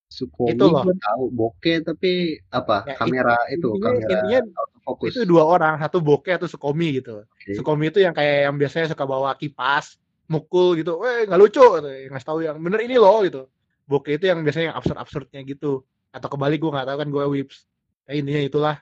Sukomi 0.10 0.58
Itu 0.58 0.65
loh. 0.72 0.82
gue 0.82 0.96
tahu 0.98 1.24
bokeh 1.29 1.77
tapi 1.86 2.41
apa 2.50 2.89
Ya, 2.89 2.96
kamera 2.98 3.38
itu 3.53 3.70
intinya- 3.77 3.86
kamera 3.86 4.10
intinya 4.10 4.39
autofocus. 4.58 5.12
Itu 5.13 5.20
dua 5.29 5.44
orang, 5.46 5.74
satu 5.77 5.98
Boke 6.01 6.32
atau 6.34 6.50
Sukomi 6.50 6.98
gitu. 7.03 7.22
Oke. 7.22 7.53
Sukomi 7.53 7.94
itu 7.94 8.01
yang 8.01 8.17
kayak 8.17 8.50
yang 8.50 8.55
biasanya 8.58 8.98
suka 8.98 9.05
bawa 9.05 9.38
kipas, 9.38 10.01
mukul 10.25 10.74
gitu. 10.82 10.98
Weh, 10.98 11.29
nggak 11.29 11.38
lucu 11.38 11.62
gitu. 11.62 11.89
Ngasih 12.10 12.25
tahu 12.25 12.39
yang 12.41 12.58
bener 12.58 12.82
ini 12.82 12.98
loh 12.98 13.22
gitu. 13.22 13.46
Boke 13.86 14.18
itu 14.18 14.25
yang 14.25 14.42
biasanya 14.42 14.74
yang 14.74 14.77
absurd-absurdnya 14.77 15.42
gitu. 15.46 15.86
Atau 16.10 16.27
kebalik 16.34 16.58
gue 16.62 16.72
nggak 16.74 16.88
tahu 16.89 16.98
kan 17.01 17.10
gue 17.13 17.24
whips. 17.30 17.70
Ya, 18.10 18.18
intinya 18.18 18.42
itulah. 18.42 18.75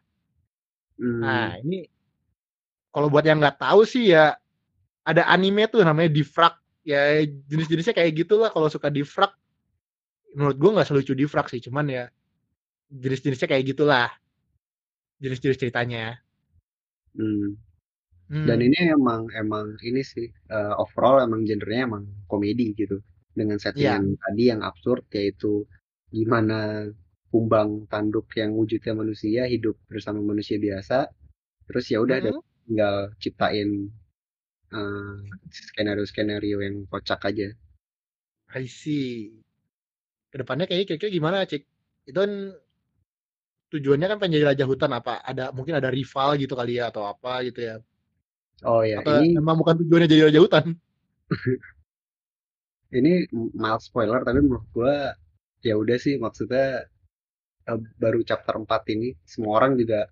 Hmm, 1.00 1.20
Nah, 1.24 1.60
ini 1.60 1.88
kalau 2.94 3.10
buat 3.10 3.26
yang 3.26 3.42
nggak 3.42 3.58
tahu 3.60 3.84
sih 3.84 4.14
ya 4.14 4.38
ada 5.04 5.28
anime 5.28 5.68
tuh 5.68 5.84
namanya 5.84 6.12
Difrak. 6.12 6.56
Ya 6.84 7.24
jenis-jenisnya 7.24 7.96
kayak 7.96 8.14
gitulah 8.28 8.50
kalau 8.52 8.68
suka 8.72 8.88
Difrak. 8.92 9.36
Menurut 10.36 10.58
gue 10.58 10.70
nggak 10.76 10.88
selucu 10.88 11.14
Difrak 11.14 11.48
sih, 11.52 11.62
cuman 11.62 11.86
ya 11.90 12.04
jenis-jenisnya 12.92 13.48
kayak 13.50 13.66
gitulah. 13.76 14.10
Jenis-jenis 15.20 15.60
ceritanya. 15.60 16.20
hmm. 17.16 17.60
Hmm. 18.32 18.48
Dan 18.50 18.66
ini 18.66 18.90
emang 18.90 19.28
emang 19.36 19.78
ini 19.84 20.02
sih 20.02 20.26
uh, 20.50 20.80
overall 20.80 21.22
emang 21.22 21.44
genrenya 21.44 21.86
emang 21.86 22.08
komedi 22.26 22.72
gitu 22.74 22.98
dengan 23.40 23.58
settingan 23.58 24.04
tadi 24.24 24.44
yang 24.52 24.62
absurd 24.70 25.04
yaitu 25.18 25.66
gimana 26.14 26.90
kumbang 27.34 27.90
tanduk 27.92 28.30
yang 28.38 28.54
wujudnya 28.54 28.94
manusia 28.94 29.42
hidup 29.50 29.76
bersama 29.90 30.22
manusia 30.22 30.58
biasa 30.62 31.10
terus 31.68 31.86
ya 31.90 31.98
udah 32.06 32.16
Mhm. 32.22 32.24
ada 32.24 32.32
tinggal 32.66 32.96
ciptain 33.22 33.70
uh, 34.74 35.16
skenario-skenario 35.50 36.58
yang 36.66 36.76
kocak 36.90 37.22
aja. 37.30 37.50
I 38.54 38.66
see. 38.70 39.34
Ke 40.30 40.42
depannya 40.42 40.66
kayaknya 40.70 40.86
kira-kira 40.94 41.12
gimana, 41.14 41.38
Cik? 41.46 41.64
Itu 42.10 42.18
kan 42.22 42.32
tujuannya 43.74 44.08
kan 44.12 44.18
raja 44.22 44.66
hutan 44.70 44.92
apa? 44.94 45.22
Ada 45.26 45.50
mungkin 45.50 45.74
ada 45.80 45.90
rival 45.90 46.38
gitu 46.38 46.54
kali 46.54 46.78
ya 46.78 46.94
atau 46.94 47.04
apa 47.10 47.42
gitu 47.50 47.60
ya? 47.66 47.76
Oh 48.64 48.82
ya 48.86 49.02
Atau 49.02 49.12
ini 49.20 49.36
emang 49.42 49.56
bukan 49.62 49.76
tujuannya 49.82 50.08
jadi 50.10 50.24
raja 50.30 50.40
hutan? 50.44 50.66
ini 52.94 53.28
mild 53.34 53.82
spoiler 53.82 54.22
tapi 54.22 54.40
menurut 54.44 54.68
gua 54.74 55.14
ya 55.66 55.74
udah 55.80 55.98
sih 55.98 56.16
maksudnya 56.22 56.86
uh, 57.70 57.80
baru 57.98 58.22
chapter 58.24 58.56
4 58.60 58.68
ini 58.94 59.16
semua 59.24 59.64
orang 59.64 59.80
juga 59.80 60.06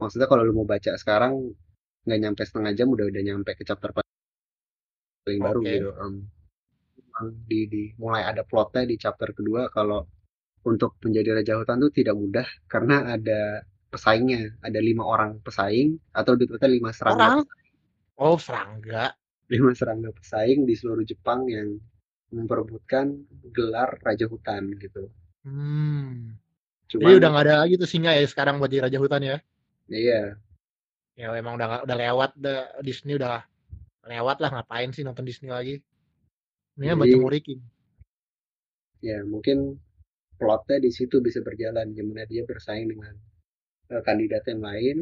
maksudnya 0.00 0.26
kalau 0.30 0.42
lu 0.44 0.52
mau 0.56 0.66
baca 0.68 0.96
sekarang 0.96 1.52
nggak 2.04 2.20
nyampe 2.20 2.42
setengah 2.44 2.72
jam 2.72 2.88
udah 2.88 3.06
udah 3.08 3.22
nyampe 3.22 3.52
ke 3.54 3.62
chapter 3.64 3.92
paling 3.92 5.40
baru 5.40 5.60
Oke. 5.60 5.70
gitu 5.70 5.90
um, 6.00 6.14
di, 7.44 7.68
di 7.68 7.82
mulai 8.00 8.24
ada 8.24 8.42
plotnya 8.48 8.88
di 8.88 8.96
chapter 8.96 9.36
kedua 9.36 9.68
kalau 9.68 10.08
untuk 10.64 10.96
menjadi 11.04 11.40
raja 11.40 11.52
hutan 11.60 11.80
tuh 11.80 11.92
tidak 11.92 12.16
mudah 12.16 12.48
karena 12.68 13.16
ada 13.16 13.64
pesaingnya 13.92 14.56
ada 14.64 14.80
lima 14.80 15.04
orang 15.04 15.40
pesaing 15.44 16.00
atau 16.16 16.36
ditutupnya 16.36 16.70
lima 16.70 16.90
serangga 16.92 17.40
Orang? 17.40 17.40
Oh, 18.20 18.36
serangga. 18.36 19.16
lima 19.50 19.72
serangga 19.74 20.14
pesaing 20.14 20.62
di 20.68 20.78
seluruh 20.78 21.02
Jepang 21.02 21.48
yang 21.50 21.80
memperebutkan 22.36 23.06
gelar 23.56 23.90
raja 24.06 24.26
hutan 24.32 24.62
gitu 24.84 25.02
Hmm. 25.44 26.36
cuman 26.92 27.12
Jadi 27.12 27.16
udah 27.18 27.28
nggak 27.32 27.44
ada 27.46 27.54
lagi 27.64 27.74
tuh 27.82 27.88
singa 27.92 28.10
ya 28.18 28.24
sekarang 28.32 28.54
buat 28.60 28.70
jadi 28.72 28.82
raja 28.86 28.98
hutan 29.04 29.22
ya? 29.30 29.36
iya 29.90 30.38
Ya 31.20 31.28
emang 31.40 31.54
udah 31.58 31.68
udah 31.86 31.96
lewat 32.02 32.30
udah 32.40 32.56
Disney 32.86 33.14
udah 33.20 33.34
lewat 34.12 34.36
lah 34.42 34.50
ngapain 34.54 34.90
sih 34.96 35.04
nonton 35.06 35.24
Disney 35.28 35.50
lagi? 35.56 35.74
Ini 36.76 36.84
baca 37.00 37.16
King. 37.46 37.60
ya 39.08 39.18
mungkin 39.32 39.58
plotnya 40.40 40.78
di 40.86 40.90
situ 40.96 41.16
bisa 41.26 41.40
berjalan 41.46 41.86
gimana 41.96 42.22
dia 42.32 42.42
bersaing 42.50 42.88
dengan 42.92 43.14
eh, 43.94 44.02
kandidat 44.08 44.44
yang 44.50 44.62
lain 44.68 44.96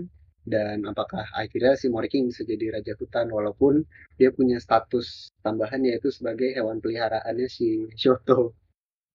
dan 0.53 0.77
apakah 0.91 1.25
akhirnya 1.43 1.73
si 1.81 1.87
Moriking 1.95 2.25
bisa 2.31 2.43
jadi 2.53 2.67
raja 2.81 2.93
hutan 3.01 3.27
walaupun 3.37 3.75
dia 4.19 4.31
punya 4.39 4.57
status 4.67 5.07
tambahan 5.47 5.81
yaitu 5.89 6.09
sebagai 6.13 6.49
hewan 6.57 6.79
peliharaannya 6.83 7.49
si 7.57 7.67
Shoto 8.03 8.53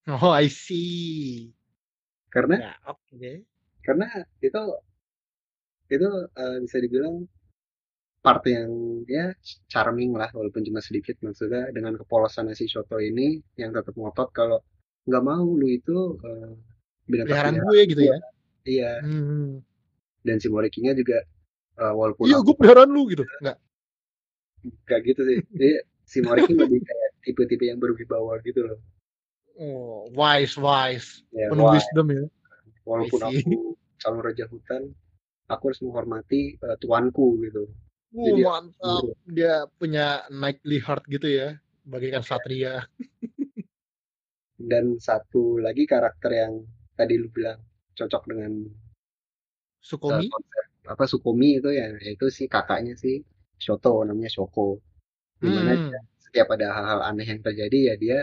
Oh, 0.07 0.31
I 0.35 0.47
see. 0.51 1.55
karena 2.33 2.55
Ya, 2.59 2.73
oke. 2.91 3.31
karena 3.85 4.07
itu 4.43 4.61
itu 5.95 6.09
eh, 6.43 6.57
bisa 6.63 6.77
dibilang 6.83 7.15
part 8.23 8.43
yang 8.47 8.71
ya 9.15 9.25
charming 9.71 10.11
lah 10.15 10.29
walaupun 10.31 10.63
cuma 10.67 10.79
sedikit 10.79 11.15
maksudnya 11.25 11.69
dengan 11.75 11.93
kepolosan 11.99 12.47
si 12.55 12.65
Shoto 12.71 12.97
ini 13.09 13.27
yang 13.59 13.71
tetap 13.75 13.93
ngotot 13.99 14.29
kalau 14.31 14.59
nggak 15.07 15.23
mau 15.29 15.43
lu 15.43 15.67
itu 15.67 15.97
eh, 16.23 16.51
binatang 17.11 17.27
Peliharaan 17.35 17.55
peliharaan 17.55 17.67
gue 17.67 17.79
gitu 17.91 18.01
ya. 18.07 18.17
iya 18.63 18.91
Hmm. 19.03 19.49
Dan 20.23 20.39
si 20.39 20.47
Morikingnya 20.47 20.95
juga 20.95 21.19
eh, 21.77 21.93
walaupun 21.93 22.25
Iya, 22.25 22.39
gue 22.39 22.55
peliharaan 22.55 22.89
lu 22.89 23.05
gitu. 23.07 23.23
Enggak. 23.39 23.57
nggak 24.63 24.99
gitu 25.03 25.21
sih 25.27 25.37
dia 25.51 25.83
si 26.07 26.23
Moriking 26.23 26.55
lebih 26.55 26.79
kayak 26.81 27.09
tipe-tipe 27.21 27.67
yang 27.67 27.77
berwibawa 27.77 28.39
gitu 28.41 28.63
loh 28.63 28.79
Oh, 29.53 30.09
wise, 30.15 30.57
wise. 30.57 31.21
ya 31.29 31.51
Penuh 31.51 31.67
wah, 31.67 31.75
wisdom 31.75 32.07
ya. 32.09 32.23
walaupun 32.87 33.19
aku 33.21 33.77
calon 33.99 34.23
raja 34.23 34.47
hutan 34.47 34.95
aku 35.45 35.63
harus 35.69 35.81
menghormati 35.83 36.55
eh, 36.55 36.77
tuanku 36.79 37.37
gitu 37.43 37.67
Uh, 38.13 38.29
Jadi, 38.29 38.41
mantap. 38.45 39.03
Dia 39.25 39.53
punya 39.73 40.21
knightly 40.29 40.77
heart 40.77 41.01
gitu 41.09 41.25
ya. 41.25 41.57
Bagaikan 41.81 42.21
satria. 42.21 42.85
dan 44.61 45.01
satu 45.01 45.57
lagi 45.57 45.83
karakter 45.83 46.29
yang 46.29 46.61
tadi 46.93 47.17
lu 47.17 47.33
bilang 47.33 47.57
cocok 47.97 48.23
dengan 48.29 48.69
Sukomi. 49.83 50.31
konsep 50.31 50.65
apa 50.87 51.03
Sukomi 51.05 51.59
itu 51.59 51.69
ya 51.75 51.91
itu 52.01 52.27
si 52.31 52.47
kakaknya 52.47 52.95
si 52.95 53.19
Shoto 53.59 54.03
namanya 54.03 54.31
Shoko 54.31 54.79
di 55.43 55.47
mana 55.51 55.75
dia 55.75 55.99
Hmm. 55.99 56.07
setiap 56.23 56.47
ada 56.55 56.71
hal-hal 56.71 56.99
aneh 57.03 57.27
yang 57.27 57.41
terjadi 57.43 57.79
ya 57.91 57.95
dia 57.99 58.19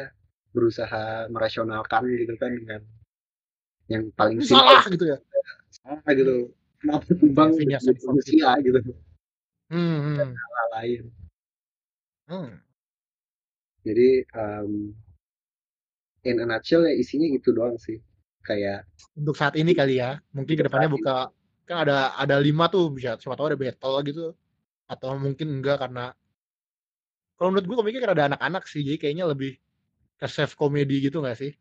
berusaha 0.50 1.28
merasionalkan 1.30 2.02
gitu 2.10 2.34
kan 2.40 2.50
dengan 2.56 2.80
yang 3.86 4.08
paling 4.16 4.40
salah 4.42 4.82
gitu 4.88 5.04
ya. 5.04 5.18
salah 5.70 6.00
Hmm. 6.02 6.16
gitu 6.16 6.34
kenapa 6.80 7.04
Phineas 7.54 7.84
and 7.86 7.94
jadi 7.94 8.00
Ferb 8.00 8.08
manusia 8.08 8.48
gitu 8.64 8.78
Hmm. 9.70 9.98
dan 10.18 10.28
hmm. 10.32 10.34
hal 10.34 10.68
lain 10.74 11.02
Hmm. 12.30 12.52
jadi 13.82 14.08
um, 14.34 14.94
in 16.22 16.36
a 16.40 16.46
nutshell 16.46 16.84
ya 16.84 16.92
isinya 16.94 17.26
itu 17.26 17.50
doang 17.50 17.76
sih 17.80 17.98
kayak 18.44 18.84
Untuk 19.16 19.36
saat 19.36 19.52
ini 19.56 19.72
kali 19.74 20.00
ya. 20.00 20.16
Mungkin 20.32 20.54
ke 20.56 20.64
depannya 20.64 20.88
buka 20.88 21.28
kan 21.70 21.78
ada 21.86 21.98
ada 22.18 22.36
lima 22.42 22.66
tuh 22.74 22.90
bisa 22.90 23.14
siapa 23.20 23.38
tahu 23.38 23.54
ada 23.54 23.58
battle 23.60 23.96
gitu 24.08 24.24
atau 24.90 25.10
mungkin 25.14 25.48
enggak 25.62 25.78
karena 25.86 26.10
kalau 27.38 27.48
menurut 27.54 27.66
gue 27.70 27.76
komiknya 27.80 28.00
kan 28.04 28.12
ada 28.18 28.24
anak-anak 28.34 28.64
sih 28.68 28.82
jadi 28.84 28.98
kayaknya 29.00 29.24
lebih 29.30 29.52
ke 30.20 30.26
safe 30.28 30.52
komedi 30.58 31.00
gitu 31.00 31.24
nggak 31.24 31.38
sih? 31.40 31.52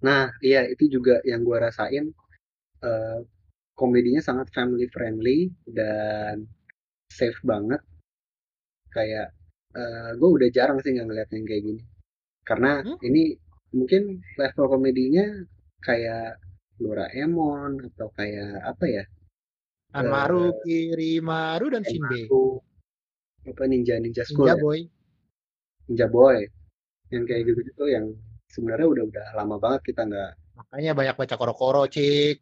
nah 0.00 0.32
iya 0.40 0.64
itu 0.72 0.88
juga 0.88 1.20
yang 1.28 1.44
gua 1.44 1.68
rasain 1.68 2.08
eh, 2.86 3.18
komedinya 3.76 4.22
sangat 4.24 4.48
family 4.56 4.86
friendly 4.88 5.52
dan 5.68 6.48
safe 7.12 7.36
banget 7.44 7.82
kayak 8.94 9.28
eh 9.70 10.10
gue 10.18 10.30
udah 10.36 10.48
jarang 10.50 10.78
sih 10.82 10.90
nggak 10.94 11.06
ngeliat 11.06 11.28
yang 11.30 11.44
kayak 11.46 11.62
gini 11.62 11.82
karena 12.48 12.82
Hmm? 12.82 12.98
ini 13.06 13.38
mungkin 13.70 14.18
level 14.34 14.66
komedinya 14.66 15.24
kayak 15.86 16.40
Doraemon 16.80 17.92
atau 17.92 18.08
kayak 18.16 18.64
apa 18.64 18.84
ya 18.88 19.04
Anmaru, 19.92 20.56
Kirimaru 20.64 21.66
dan 21.76 21.82
Shinbe. 21.84 22.24
Naruto, 22.30 22.62
apa 23.44 23.62
Ninja 23.68 23.98
Ninja 24.00 24.24
School 24.24 24.48
Ninja 24.48 24.56
ya? 24.56 24.62
Boy. 24.62 24.80
Ninja 25.90 26.06
Boy 26.08 26.38
yang 27.10 27.24
kayak 27.26 27.40
Hmm. 27.44 27.48
gitu-gitu 27.52 27.84
yang 27.90 28.06
sebenarnya 28.48 28.86
udah 28.86 29.04
udah 29.10 29.26
lama 29.36 29.56
banget 29.60 29.92
kita 29.92 30.06
nggak 30.08 30.32
Makanya 30.60 30.92
banyak 30.92 31.14
baca 31.16 31.34
koro-koro, 31.36 31.82
Cik. 31.88 32.36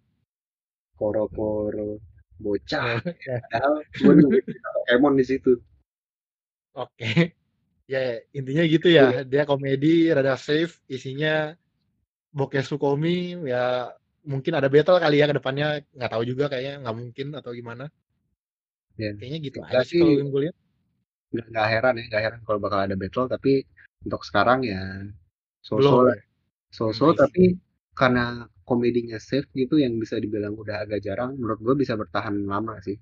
koro-koro 0.98 1.98
bocah 2.38 2.98
Ya, 3.26 3.38
padahal 3.42 3.74
gue 3.82 4.12
nungguin 4.14 4.44
cerita 4.46 4.68
Pokemon 4.74 5.14
di 5.18 5.24
situ 5.26 5.52
Oke. 6.76 7.10
Ya, 7.88 8.20
intinya 8.36 8.68
gitu 8.68 8.92
ya. 8.92 9.24
Dia 9.24 9.48
komedi, 9.48 10.12
rada 10.12 10.36
safe, 10.36 10.76
isinya 10.92 11.56
bokeh 12.36 12.60
Sukomi, 12.60 13.32
ya 13.48 13.96
mungkin 14.24 14.52
ada 14.58 14.68
battle 14.72 14.98
kali 14.98 15.16
ya 15.20 15.26
ke 15.30 15.34
depannya. 15.38 15.66
Nggak 15.96 16.10
tahu 16.14 16.22
juga 16.26 16.44
kayaknya, 16.52 16.74
nggak 16.82 16.96
mungkin 16.96 17.26
atau 17.38 17.50
gimana. 17.54 17.84
ya 18.98 19.14
Kayaknya 19.14 19.38
gitu 19.46 19.58
aja 19.62 19.80
sih 19.86 19.98
kalau 20.02 20.18
yang 20.18 20.30
gue 20.34 20.42
lihat. 20.48 20.56
nggak 21.28 21.46
nggak 21.52 21.66
heran 21.70 21.94
ya 22.00 22.04
nggak 22.10 22.22
heran 22.24 22.40
kalau 22.42 22.58
bakal 22.58 22.78
ada 22.82 22.96
battle 22.98 23.26
tapi 23.28 23.62
untuk 24.02 24.22
sekarang 24.24 24.64
ya 24.64 24.80
so-so 25.62 26.08
lah. 26.08 26.18
so-so 26.72 27.12
tapi 27.14 27.54
karena 27.94 28.48
komedinya 28.64 29.18
safe 29.20 29.46
gitu 29.54 29.76
yang 29.78 30.00
bisa 30.02 30.16
dibilang 30.18 30.56
udah 30.56 30.82
agak 30.88 31.04
jarang 31.04 31.36
menurut 31.36 31.60
gue 31.62 31.74
bisa 31.78 31.94
bertahan 31.94 32.34
lama 32.48 32.80
sih 32.82 32.96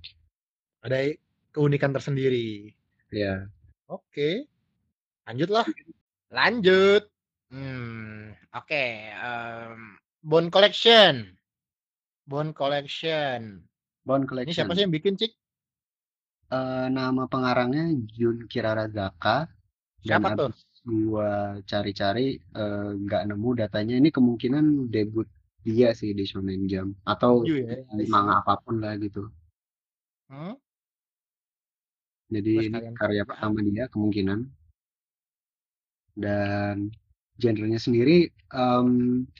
Ada 0.84 1.16
keunikan 1.54 1.90
tersendiri. 1.96 2.70
ya 3.10 3.46
Oke. 3.86 4.44
Lanjut 5.26 5.50
lah. 5.50 5.66
Lanjut. 6.30 7.06
Hmm, 7.50 8.34
oke. 8.50 8.84
em, 9.14 9.80
Bone 10.30 10.48
Collection. 10.50 11.14
Bone 12.26 12.50
Collection. 12.52 13.40
Bone 14.06 14.22
Ini 14.22 14.28
Collection 14.30 14.54
siapa 14.56 14.72
sih 14.74 14.82
yang 14.84 14.94
bikin, 14.94 15.14
Cik? 15.20 15.32
Eh, 16.46 16.86
nama 16.98 17.22
pengarangnya 17.32 17.84
Jun 18.16 18.46
Kirarazaka 18.50 19.50
dan 20.06 20.22
Siapa 20.22 20.28
tuh? 20.38 20.50
gua 20.86 21.58
cari-cari 21.70 22.38
eh, 22.38 22.90
nggak 23.02 23.22
nemu 23.28 23.48
datanya 23.60 23.94
ini 23.98 24.08
kemungkinan 24.14 24.64
debut 24.94 25.26
dia 25.66 25.90
sih 26.00 26.14
di 26.18 26.22
Shonen 26.30 26.70
Jump 26.70 26.94
atau 27.02 27.42
Yu 27.42 27.56
ya, 27.66 27.82
manga 28.06 28.34
apa 28.42 28.54
pun 28.62 28.78
lah 28.82 28.94
gitu 29.04 29.26
Hmm? 30.30 30.54
jadi 32.34 32.50
ini 32.70 32.78
karya 32.98 33.22
cari. 33.22 33.30
pertama 33.30 33.58
dia 33.66 33.84
kemungkinan 33.90 34.40
dan 36.18 36.76
genrenya 37.40 37.80
sendiri 37.80 38.32
em, 38.52 38.88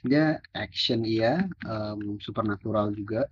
dia 0.05 0.37
action 0.53 1.01
iya 1.05 1.45
em, 1.65 2.17
supernatural 2.21 2.93
juga. 2.93 3.25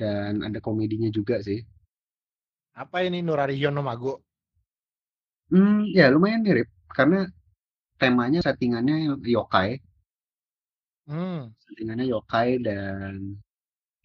Dan 0.00 0.40
ada 0.40 0.58
komedinya 0.64 1.12
juga 1.12 1.44
sih. 1.44 1.60
Apa 2.72 3.04
ini 3.04 3.20
Nurarion 3.20 3.74
no 3.76 3.84
Mago? 3.84 4.24
hmm 5.52 5.92
ya 5.92 6.08
lumayan 6.08 6.42
mirip. 6.42 6.68
Karena 6.88 7.28
temanya 8.00 8.40
settingannya 8.40 9.20
yokai. 9.22 9.78
Hmm. 11.10 11.50
settingannya 11.66 12.06
yokai 12.06 12.62
dan 12.62 13.34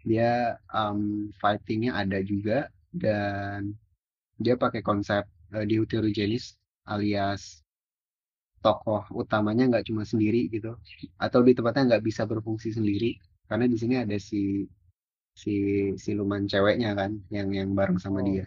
dia 0.01 0.58
um, 0.73 1.31
fightingnya 1.39 1.95
ada 1.95 2.19
juga. 2.21 2.67
Dan 2.91 3.75
dia 4.39 4.55
pakai 4.60 4.84
konsep 4.84 5.23
uh, 5.55 5.65
deuterogenis 5.65 6.60
alias 6.86 7.64
tokoh 8.65 9.01
utamanya 9.21 9.63
nggak 9.71 9.86
cuma 9.89 10.04
sendiri 10.12 10.41
gitu 10.56 10.71
atau 11.25 11.39
di 11.47 11.51
tempatnya 11.58 11.84
nggak 11.95 12.04
bisa 12.10 12.21
berfungsi 12.32 12.69
sendiri 12.78 13.12
karena 13.49 13.65
di 13.73 13.78
sini 13.82 13.95
ada 14.04 14.17
si 14.30 14.41
si 15.41 15.54
siluman 16.04 16.43
ceweknya 16.51 16.91
kan 16.99 17.12
yang 17.36 17.49
yang 17.60 17.69
bareng 17.80 17.99
sama 18.06 18.19
Oh. 18.21 18.28
dia 18.30 18.45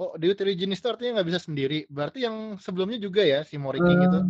Oh, 0.00 0.10
Deuterogenis 0.18 0.82
itu 0.82 0.88
artinya 0.90 1.10
nggak 1.22 1.28
bisa 1.30 1.40
sendiri. 1.46 1.78
Berarti 1.86 2.18
yang 2.26 2.36
sebelumnya 2.58 2.98
juga 2.98 3.22
ya, 3.22 3.38
si 3.46 3.54
Mori 3.62 3.78
King 3.86 4.00
itu. 4.10 4.18
Eh, 4.18 4.26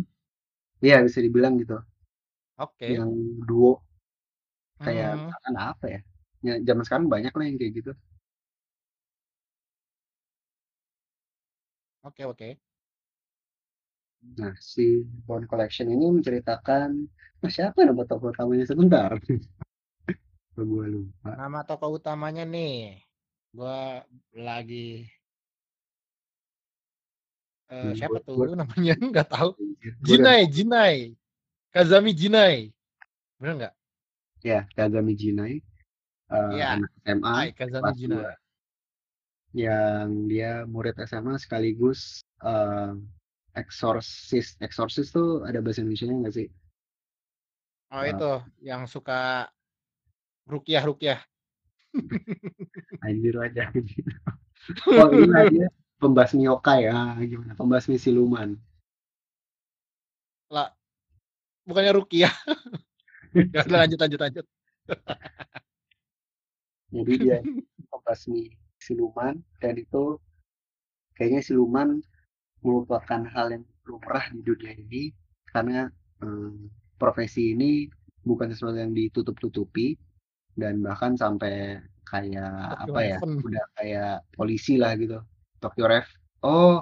Iya 0.85 0.97
bisa 1.07 1.19
dibilang 1.25 1.53
gitu 1.61 1.77
Oke. 2.57 2.85
yang 2.97 3.11
duo 3.49 3.81
kayak 4.83 5.09
Hmm. 5.15 5.25
misalkan 5.25 5.55
apa 5.57 5.85
ya 5.93 5.99
ya 6.45 6.53
zaman 6.67 6.83
sekarang 6.85 7.07
banyak 7.13 7.33
lah 7.33 7.45
yang 7.49 7.57
kayak 7.59 7.73
gitu 7.79 7.91
Oke, 12.03 12.23
oke. 12.25 12.57
Nah, 14.25 14.57
si 14.57 15.05
Bone 15.05 15.45
Collection 15.45 15.85
ini 15.85 16.09
menceritakan 16.09 16.89
nah, 17.39 17.51
siapa 17.51 17.85
nama 17.85 18.01
tokoh 18.03 18.33
utamanya 18.33 18.65
sebentar. 18.65 19.13
Gue 20.57 20.85
lupa. 20.89 21.35
Nama 21.37 21.61
tokoh 21.61 22.01
utamanya 22.01 22.41
nih. 22.43 22.97
Gua 23.53 24.03
lagi 24.35 25.07
eh 27.71 27.81
Hmm, 27.81 27.93
siapa 27.95 28.19
gua- 28.19 28.25
gua- 28.35 28.47
tuh 28.49 28.55
namanya? 28.65 28.93
Nggak 28.99 29.27
tahu. 29.31 29.49
Gua 29.55 30.03
Jinai, 30.03 30.41
Jinai. 30.49 30.97
Kazami 31.71 32.11
Jinai. 32.15 32.71
Bener 33.39 33.53
nggak? 33.59 33.73
Ya, 34.43 34.59
Kagami 34.73 35.13
Jinai. 35.17 35.59
eh, 36.25 36.51
Iya. 36.57 36.65
anak 36.81 36.91
SMA 37.05 37.31
Hai, 37.35 37.49
Kazami 37.53 37.91
Jinai. 37.95 38.33
yang 39.55 40.27
dia 40.27 40.67
murid 40.67 40.95
SMA 40.99 41.39
sekaligus 41.39 42.19
eh, 42.43 42.91
eksorsis. 43.55 44.59
Eksorsis 44.59 45.09
tuh 45.15 45.47
ada 45.47 45.63
bahasa 45.63 45.81
Indonesia 45.81 46.11
nggak 46.11 46.35
sih? 46.35 46.47
Oh, 47.95 48.03
Ah. 48.03 48.11
itu 48.11 48.31
yang 48.61 48.85
suka 48.85 49.47
rukiah-rukiah. 50.45 51.23
Anjir 53.07 53.35
aja. 53.39 53.71
oh 54.99 55.09
iya 55.15 55.41
dia 55.47 55.67
pembasmi 55.97 56.43
yokai 56.45 56.91
ah 56.91 57.15
gimana? 57.23 57.55
Pembasmi 57.55 57.95
siluman. 57.95 58.59
Lah, 60.51 60.69
bukannya 61.63 61.95
rukiah. 61.95 62.33
ya 63.55 63.63
udah 63.63 63.79
lanjut 63.87 63.99
lanjut 63.99 64.19
lanjut. 64.21 64.45
Jadi 66.91 67.13
dia 67.19 67.39
pembasmi 67.89 68.53
siluman 68.79 69.39
dan 69.63 69.79
itu 69.79 70.19
kayaknya 71.17 71.41
siluman 71.41 72.03
merupakan 72.65 73.21
hal 73.29 73.53
yang 73.53 73.63
lumrah 73.85 74.25
di 74.33 74.41
dunia 74.41 74.73
ini 74.73 75.13
karena 75.53 75.85
eh, 76.25 76.53
profesi 76.97 77.53
ini 77.53 77.85
bukan 78.25 78.49
sesuatu 78.49 78.81
yang 78.81 78.97
ditutup-tutupi 78.97 79.93
dan 80.57 80.81
bahkan 80.81 81.13
sampai 81.13 81.77
kayak 82.09 82.81
Tokyo 82.81 82.93
apa 82.95 82.99
ya 83.05 83.17
Raven. 83.21 83.31
udah 83.45 83.65
kayak 83.77 84.13
polisi 84.33 84.81
lah 84.81 84.97
gitu 84.97 85.21
Tokyo 85.61 85.85
Rev 85.85 86.07
oh 86.41 86.81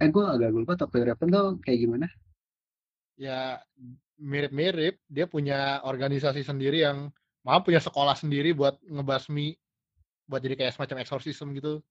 eh 0.00 0.08
gue 0.08 0.24
agak 0.24 0.50
lupa 0.54 0.72
Tokyo 0.80 1.04
Raven 1.12 1.28
tuh 1.28 1.48
kayak 1.60 1.78
gimana 1.84 2.08
Ya 3.18 3.58
mirip-mirip. 4.14 5.02
Dia 5.10 5.26
punya 5.26 5.82
organisasi 5.82 6.46
sendiri 6.46 6.86
yang 6.86 7.10
malah 7.42 7.66
punya 7.66 7.82
sekolah 7.82 8.14
sendiri 8.14 8.54
buat 8.54 8.78
ngebasmi 8.86 9.58
buat 10.30 10.38
jadi 10.38 10.54
kayak 10.54 10.72
semacam 10.78 11.02
exorcism 11.02 11.50
gitu. 11.58 11.82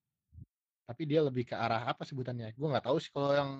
Tapi 0.87 1.03
dia 1.03 1.19
lebih 1.19 1.43
ke 1.43 1.51
arah 1.51 1.83
apa 1.91 2.07
sebutannya? 2.07 2.55
Gue 2.55 2.67
nggak 2.71 2.87
tahu 2.87 2.97
sih 3.03 3.11
kalau 3.11 3.35
yang 3.35 3.51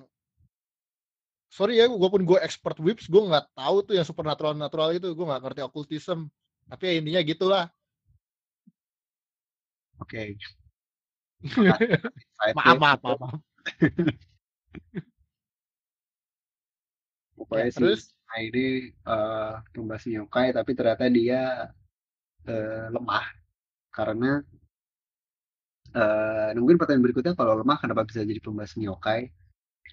sorry 1.51 1.75
ya, 1.75 1.91
gue 1.91 2.09
pun 2.11 2.23
gue 2.23 2.39
expert 2.39 2.79
whips, 2.79 3.11
gue 3.11 3.19
nggak 3.19 3.51
tahu 3.51 3.83
tuh 3.83 3.93
yang 3.99 4.07
supernatural 4.07 4.55
natural 4.55 4.95
itu, 4.95 5.11
gue 5.11 5.25
nggak 5.27 5.43
ngerti 5.43 5.61
occultism. 5.67 6.31
Tapi 6.71 6.83
ya 6.87 6.93
intinya 7.03 7.21
gitulah. 7.27 7.63
Oke. 9.99 10.39
Maaf 12.55 12.79
maaf 12.79 12.99
maaf 13.03 13.19
maaf. 13.19 13.39
Pokoknya 17.37 17.69
Ya, 17.69 17.71
si 17.71 17.77
terus? 17.77 18.01
Jinai 18.09 18.43
ini, 18.49 18.67
eee, 18.91 19.51
pembasmi 19.71 20.11
yokai 20.17 20.47
tapi 20.57 20.71
ternyata 20.73 21.05
dia, 21.11 21.69
eee, 22.49 22.89
lemah 22.89 23.25
karena 23.93 24.41
eee, 25.95 26.47
nungguin 26.57 26.79
pertanyaan 26.81 27.05
berikutnya 27.07 27.33
kalau 27.39 27.59
lemah 27.63 27.77
kenapa 27.83 28.03
bisa 28.07 28.23
jadi 28.27 28.39
pembasmi 28.43 28.87
yokai. 28.89 29.31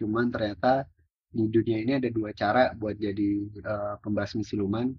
Cuman 0.00 0.30
ternyata 0.35 0.87
di 1.35 1.46
dunia 1.50 1.78
ini 1.85 1.92
ada 2.00 2.09
2 2.12 2.33
cara 2.37 2.72
buat 2.78 2.96
jadi, 2.98 3.30
eee, 3.52 3.94
pembasmi 4.04 4.42
siluman. 4.46 4.92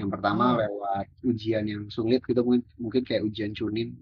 Yang 0.00 0.10
pertama 0.14 0.54
Hmm. 0.54 0.60
lewat 0.60 1.06
ujian 1.26 1.64
yang 1.68 1.84
sulit 1.92 2.22
gitu 2.26 2.40
mungkin 2.46 2.64
mungkin 2.80 3.02
kayak 3.06 3.22
ujian 3.28 3.52
Chunin. 3.56 3.96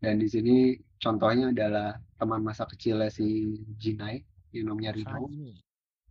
Dan 0.00 0.18
di 0.22 0.28
sini 0.30 0.78
contohnya 1.02 1.52
adalah 1.52 1.98
teman 2.16 2.40
masa 2.42 2.64
kecilnya 2.70 3.10
si 3.12 3.54
Jinai 3.78 4.22
yang 4.54 4.72
namanya 4.72 4.94
Rino. 4.96 5.30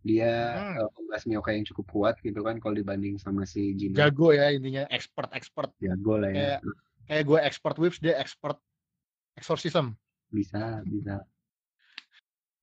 Dia, 0.07 0.31
Mhm. 0.35 0.81
eee, 0.81 0.89
pembasmi 0.97 1.33
yokai 1.37 1.55
yang 1.61 1.67
cukup 1.71 1.87
kuat 1.93 2.15
gitu 2.25 2.41
kan 2.47 2.57
kalau 2.63 2.75
dibanding 2.79 3.15
sama 3.21 3.43
si 3.47 3.73
Jinai. 3.79 4.09
Jago 4.09 4.31
ya 4.31 4.47
intinya, 4.55 4.87
expert-expert. 4.87 5.75
Jago 5.81 6.17
lah 6.21 6.31
ya. 6.31 6.51
Kayak 6.51 6.67
kayak 7.07 7.23
gue 7.29 7.39
expert 7.43 7.75
whips, 7.81 7.99
dia 8.03 8.15
expert 8.19 8.57
exorcism. 9.35 9.95
Bisa 10.31 10.81
bisa. 10.87 11.23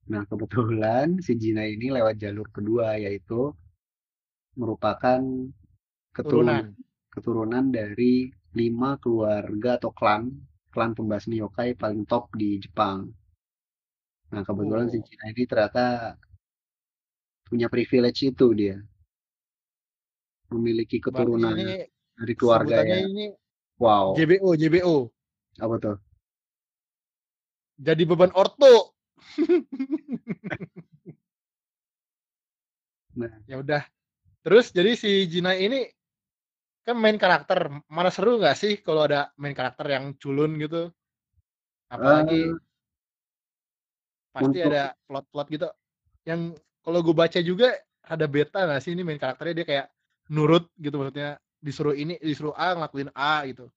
Nah, 0.08 0.24
kebetulan 0.24 1.20
si 1.20 1.36
Jinai 1.36 1.76
ini 1.76 1.92
lewat 1.92 2.16
jalur 2.16 2.48
kedua 2.48 2.96
yaitu 2.96 3.52
merupakan 4.56 5.20
keturunan 6.16 6.72
Turunan. 6.72 7.12
keturunan 7.12 7.64
dari 7.68 8.32
5 8.56 8.96
keluarga 9.04 9.76
atau 9.76 9.92
klan, 9.92 10.32
klan 10.72 10.96
pembasmi 10.96 11.38
yokai 11.44 11.76
paling 11.76 12.08
top 12.08 12.32
di 12.32 12.56
Jepang. 12.56 13.12
Nah, 14.32 14.42
kebetulan 14.44 14.88
si 14.88 14.98
Oh. 14.98 15.04
Jinai 15.04 15.30
ini 15.36 15.44
ternyata 15.44 16.16
punya 17.44 17.68
privilege 17.68 18.28
itu 18.28 18.46
dia. 18.56 18.76
Memiliki 20.48 20.96
keturunan 21.00 21.52
dari 21.52 22.34
keluarga 22.34 22.80
sebutannya 22.80 22.96
yang 22.96 23.12
ini 23.12 23.26
wow. 23.76 24.16
JBO 24.16 24.48
JBO. 24.56 24.96
Apa 25.60 25.76
tuh? 25.76 25.96
Jadi 27.78 28.02
beban 28.04 28.34
orto. 28.34 28.98
Nah, 33.16 33.32
Ya 33.48 33.56
udah. 33.58 33.82
Terus 34.44 34.70
jadi 34.72 34.92
si 34.96 35.26
Jinai 35.28 35.64
ini 35.66 35.80
kan 36.86 36.96
main 36.96 37.16
karakter, 37.20 37.68
mana 37.92 38.08
seru 38.12 38.40
nggak 38.40 38.56
sih 38.56 38.72
kalau 38.80 39.04
ada 39.08 39.32
main 39.36 39.52
karakter 39.52 39.86
yang 39.92 40.16
culun 40.16 40.56
gitu? 40.60 40.88
Apalagi 41.92 42.52
eee 42.52 42.58
pasti 44.32 44.58
Untuk 44.62 44.70
ada 44.72 44.84
plot-plot 45.08 45.46
gitu. 45.50 45.68
Yang 46.28 46.40
kalau 46.84 47.00
gue 47.04 47.14
baca 47.16 47.40
juga 47.42 47.74
ada 48.04 48.26
beta 48.28 48.64
nggak 48.64 48.80
sih 48.84 48.92
ini 48.96 49.02
main 49.04 49.20
karakternya 49.20 49.54
dia 49.64 49.66
kayak 49.66 49.86
nurut 50.32 50.68
gitu 50.80 50.96
maksudnya 51.00 51.36
disuruh 51.60 51.96
ini 51.96 52.16
disuruh 52.22 52.54
A 52.56 52.76
ngelakuin 52.76 53.10
A 53.16 53.44
gitu. 53.48 53.68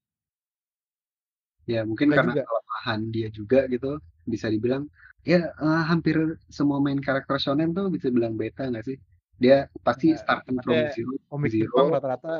Ya 1.71 1.81
mungkin 1.89 2.09
karena 2.17 2.33
juga? 2.35 2.43
kelemahan 2.47 3.01
dia 3.15 3.27
juga 3.39 3.59
gitu, 3.73 3.91
bisa 4.33 4.47
dibilang 4.53 4.83
ya, 5.31 5.39
eee, 5.63 5.81
hampir 5.91 6.15
semua 6.57 6.77
main 6.85 6.99
karakter 7.07 7.37
shonen 7.43 7.69
tuh 7.77 7.85
bisa 7.95 8.07
bilang 8.15 8.33
beta 8.41 8.63
nggak 8.71 8.85
sih? 8.89 8.97
Dia 9.43 9.57
pasti 9.87 10.07
Nah, 10.11 10.21
starting 10.23 10.57
from 10.65 10.79
zero 10.93 11.13
komik 11.29 11.53
Jepang 11.61 11.87
zero, 11.87 11.93
rata-rata 11.93 12.33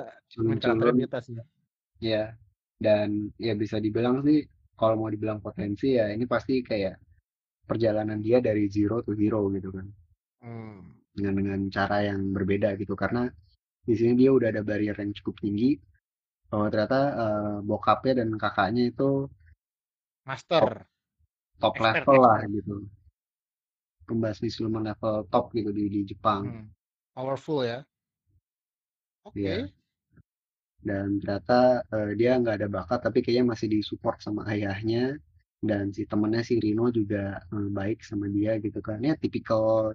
main 0.48 0.60
karakternya 0.64 0.94
culun-culun 0.94 0.98
beta 1.00 1.18
sih. 1.28 1.38
Iya, 2.08 2.24
dan 2.86 3.10
ya 3.48 3.54
bisa 3.64 3.78
dibilang 3.86 4.18
sih 4.28 4.40
kalau 4.80 4.96
mau 5.02 5.10
dibilang 5.16 5.40
potensi 5.46 5.86
ya 6.00 6.06
ini 6.16 6.26
pasti 6.34 6.54
kayak 6.70 6.96
perjalanan 7.70 8.20
dia 8.26 8.40
dari 8.48 8.64
zero 8.76 8.98
to 9.06 9.14
hero 9.22 9.42
gitu 9.56 9.70
kan. 9.78 9.88
Mmm. 10.42 11.02
Dengan 11.16 11.34
dengan 11.44 11.60
cara 11.68 11.98
yang 12.08 12.32
berbeda 12.32 12.70
gitu 12.80 12.96
karena 12.96 13.28
di 13.88 13.94
sini 14.00 14.14
dia 14.16 14.32
udah 14.32 14.48
ada 14.54 14.64
barrier 14.64 14.96
yang 14.96 15.12
cukup 15.18 15.36
tinggi 15.44 15.76
bahwa 16.52 16.68
ternyata, 16.74 17.00
eee, 17.22 17.56
bokapnya 17.70 18.14
dan 18.20 18.30
kakaknya 18.44 18.84
itu 18.92 19.10
top 20.60 20.72
Master. 20.72 20.88
top 21.62 21.76
Expert 21.78 22.06
level 22.06 22.18
lah 22.26 22.40
expert. 22.40 22.52
gitu. 22.56 22.76
Pembasmi 24.08 24.50
siluman 24.54 24.84
level 24.90 25.16
top 25.34 25.46
gitu 25.58 25.70
di 25.78 25.84
di 25.94 26.02
Jepang. 26.10 26.44
Hmm, 26.44 26.74
powerful 27.14 27.64
ya. 27.66 27.86
Iya. 29.36 29.58
Oke. 29.60 29.74
Dan 30.88 31.08
ternyata, 31.22 31.86
eee, 31.94 32.12
dia 32.20 32.32
nggak 32.42 32.56
ada 32.58 32.68
bakat 32.78 33.00
tapi 33.06 33.20
kayaknya 33.24 33.46
masih 33.54 33.68
di-support 33.74 34.18
sama 34.26 34.42
ayahnya 34.54 35.04
dan 35.70 35.86
si 35.96 36.02
temennya 36.10 36.42
si 36.50 36.56
Rino 36.64 36.86
juga, 37.00 37.38
eee, 37.54 37.70
baik 37.78 38.00
sama 38.10 38.26
dia 38.36 38.52
gitu 38.66 38.80
kan, 38.88 38.98
ya 39.08 39.14
tipikal, 39.24 39.94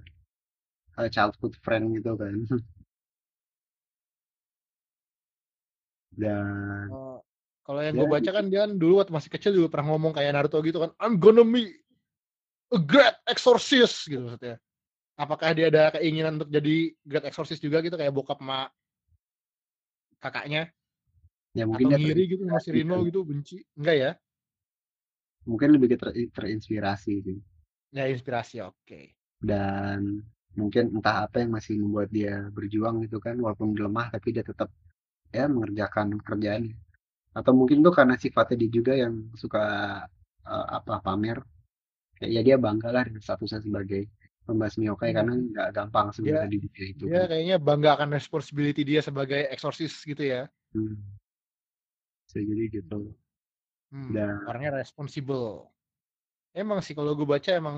eee, 0.99 1.09
childhood 1.15 1.55
friend 1.65 1.87
gitu 1.99 2.13
kan. 2.23 2.37
Dan 6.17 6.89
Eee, 6.91 7.17
kalau 7.67 7.81
yang 7.83 7.95
ya 7.95 8.01
gue 8.01 8.09
baca 8.09 8.31
gitu. 8.31 8.37
kan 8.37 8.45
dia 8.51 8.61
kan 8.65 8.73
dulu 8.79 8.93
waktu 9.03 9.13
masih 9.15 9.31
kecil 9.35 9.53
juga 9.59 9.69
pernah 9.73 9.87
ngomong 9.95 10.13
kayak 10.15 10.31
Naruto 10.35 10.59
gitu 10.63 10.79
kan, 10.83 10.91
"I'm 11.03 11.19
gonna 11.19 11.43
be 11.43 11.75
a 12.75 12.79
great 12.79 13.17
exorcist," 13.27 14.07
gitu 14.11 14.23
maksudnya. 14.23 14.57
Apakah 15.17 15.53
dia 15.57 15.69
ada 15.73 15.95
keinginan 15.97 16.41
untuk 16.41 16.51
jadi 16.53 16.77
great 17.07 17.27
exorcist 17.29 17.61
juga 17.65 17.81
gitu 17.85 17.97
kayak 17.97 18.13
bokap 18.15 18.39
sama 18.41 18.69
kakaknya? 20.23 20.73
Ya 21.57 21.65
mungkin 21.65 21.89
Atau 21.89 21.97
dia 21.97 21.99
ngiri 22.01 22.23
gitu 22.29 22.43
terinspirasi 22.45 22.69
Rino 22.75 22.97
gitu, 23.09 23.21
benci? 23.25 23.57
Enggak 23.79 23.97
ya? 23.97 24.11
Mungkin 25.47 25.69
lebih 25.79 25.89
ter 25.97 26.11
terinspirasi 26.37 27.13
sih. 27.23 27.39
Ya 27.97 28.05
inspirasi, 28.13 28.61
oke. 28.63 29.01
Dan 29.41 30.01
mungkin 30.57 30.85
entah 30.97 31.29
apa 31.29 31.37
yang 31.45 31.53
masih 31.57 31.77
membuat 31.81 32.09
dia 32.13 32.49
berjuang 32.57 33.05
gitu 33.05 33.21
kan, 33.21 33.37
walaupun 33.41 33.77
lemah 33.77 34.09
tapi 34.13 34.33
dia 34.37 34.45
tetap 34.45 34.69
ya 35.35 35.45
mengerjakan 35.55 36.07
pekerjaannya. 36.23 36.77
Atau 37.39 37.53
mungkin 37.59 37.79
tuh 37.87 37.95
karena 37.99 38.17
sifatnya 38.19 38.57
dia 38.63 38.71
juga 38.79 38.93
yang 39.05 39.15
suka, 39.43 39.63
eee, 40.47 40.67
apa, 40.79 40.95
pamer. 41.07 41.39
Kayak 42.19 42.33
ya 42.37 42.43
dia 42.49 42.57
banggalah 42.67 43.03
dengan 43.09 43.23
statusnya 43.27 43.61
sebagai 43.67 44.03
pembasmi 44.47 44.85
yokai 44.91 45.13
karena 45.17 45.33
Hmm. 45.33 45.43
nggak 45.53 45.69
gampang 45.77 46.09
Dia 46.25 46.37
sebenarnya 46.37 46.49
di 46.55 46.59
dunia 46.65 46.87
itu 46.95 47.07
dia 47.07 47.17
kan. 47.17 47.27
kayaknya 47.31 47.57
bangga 47.67 47.91
akan 47.97 48.11
responsibility 48.19 48.83
dia 48.91 49.01
sebagai 49.09 49.41
exorcist 49.55 49.97
gitu 50.11 50.23
ya? 50.35 50.41
Hmm. 50.75 51.17
Jadi 52.31 52.65
gitu. 52.75 52.99
Hmm, 53.93 54.15
Dan 54.15 54.39
orangnya 54.49 54.71
responsible. 54.83 55.71
Emang 56.63 56.79
sih 56.87 56.95
kalau 56.99 57.13
gue 57.19 57.29
baca 57.35 57.51
emang 57.61 57.77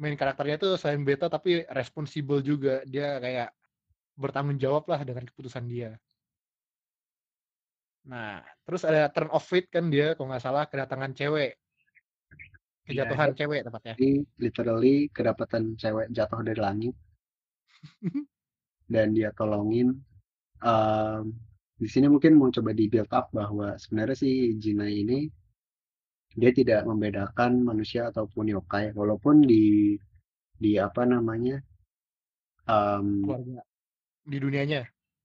main 0.00 0.16
karakternya 0.20 0.56
tuh 0.62 0.70
selain 0.80 1.02
beta 1.08 1.26
tapi 1.34 1.50
responsible 1.78 2.40
juga. 2.50 2.82
Dia 2.92 3.18
kayak 3.24 3.48
bertanggung 4.22 4.58
jawab 4.64 4.84
lah 4.92 5.00
dengan 5.08 5.24
keputusan 5.30 5.66
dia. 5.74 5.90
Nah, 8.04 8.44
terus 8.68 8.84
ada 8.84 9.08
turn 9.08 9.32
of 9.32 9.40
fate 9.40 9.68
kan 9.72 9.88
dia 9.88 10.12
kalau 10.12 10.28
nggak 10.28 10.44
salah 10.44 10.64
kedatangan 10.68 11.12
cewek. 11.16 11.56
Iya, 12.84 13.08
Kejatuhan 13.08 13.30
cewek 13.32 13.60
tepatnya. 13.64 13.94
jadi 13.96 14.10
literally 14.36 14.96
kedapatan 15.08 15.72
cewek 15.80 16.12
jatuh 16.12 16.40
dari 16.44 16.60
langit. 16.60 16.94
Dan 18.84 19.16
dia 19.16 19.32
tolongin, 19.32 19.96
mmm, 20.60 21.22
di 21.80 21.88
sini 21.88 22.06
mungkin 22.12 22.36
mau 22.36 22.52
coba 22.52 22.76
di-build 22.76 23.08
up 23.08 23.32
bahwa 23.32 23.72
sebenarnya 23.80 24.16
si 24.20 24.52
Jinai 24.60 25.00
ini 25.00 25.24
dia 26.36 26.50
tidak 26.52 26.84
membedakan 26.84 27.64
manusia 27.64 28.12
ataupun 28.12 28.52
yokai 28.52 28.92
walaupun 28.92 29.48
di 29.48 29.96
di 30.60 30.76
apa 30.76 31.08
namanya, 31.08 31.56
mmm 32.68 33.24
Keluarga. 33.24 33.60
Di 34.24 34.36
dunianya? 34.40 34.80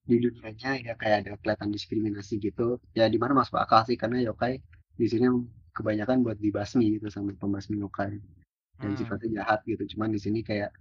Di 0.10 0.16
dunianya 0.24 0.72
ya 0.88 0.94
kayak 1.02 1.18
ada 1.22 1.32
kelihatan 1.42 1.70
diskriminasi 1.76 2.34
gitu, 2.48 2.68
ya 2.98 3.06
di 3.14 3.18
mana 3.22 3.34
masuk 3.40 3.58
akal 3.64 3.82
sih 3.88 3.98
karena 4.02 4.18
yokai 4.28 4.54
di 5.00 5.06
sini 5.12 5.26
kebanyakan 5.78 6.18
buat 6.26 6.38
dibasmi 6.46 6.86
gitu 6.98 7.08
sama 7.16 7.32
pembasmi 7.42 7.78
yokai. 7.86 8.14
Dan 8.82 8.92
Hmm. 8.92 9.00
sifatnya 9.00 9.30
jahat 9.44 9.60
gitu, 9.72 9.84
cuman 9.96 10.10
di 10.16 10.20
sini 10.26 10.40
kayak 10.50 10.72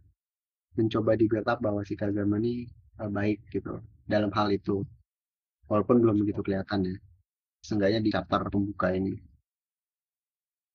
mencoba 0.79 1.13
up 1.53 1.59
bahwa 1.67 1.83
si 1.89 1.95
Kazama 2.01 2.39
nih, 2.47 2.59
eee, 3.01 3.11
baik 3.19 3.39
gitu 3.55 3.75
dalam 4.13 4.31
hal 4.39 4.49
itu. 4.59 4.77
Walaupun 5.71 5.97
belum 6.03 6.17
begitu 6.23 6.41
kelihatan 6.47 6.81
ya. 6.91 6.97
Seenggaknya 7.67 8.01
di 8.07 8.11
chapter 8.15 8.41
pembuka 8.53 8.89
ini. 8.99 9.15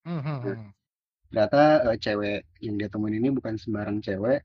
Hmm 0.06 0.20
hmm 0.20 0.40
Nah, 0.44 0.56
hmm. 0.56 0.74
ternyata, 1.32 1.62
eee, 1.88 1.98
cewek 2.06 2.40
yang 2.66 2.76
dia 2.80 2.90
temuin 2.94 3.18
ini 3.20 3.30
bukan 3.38 3.56
sembarang 3.64 3.98
cewek. 4.06 4.42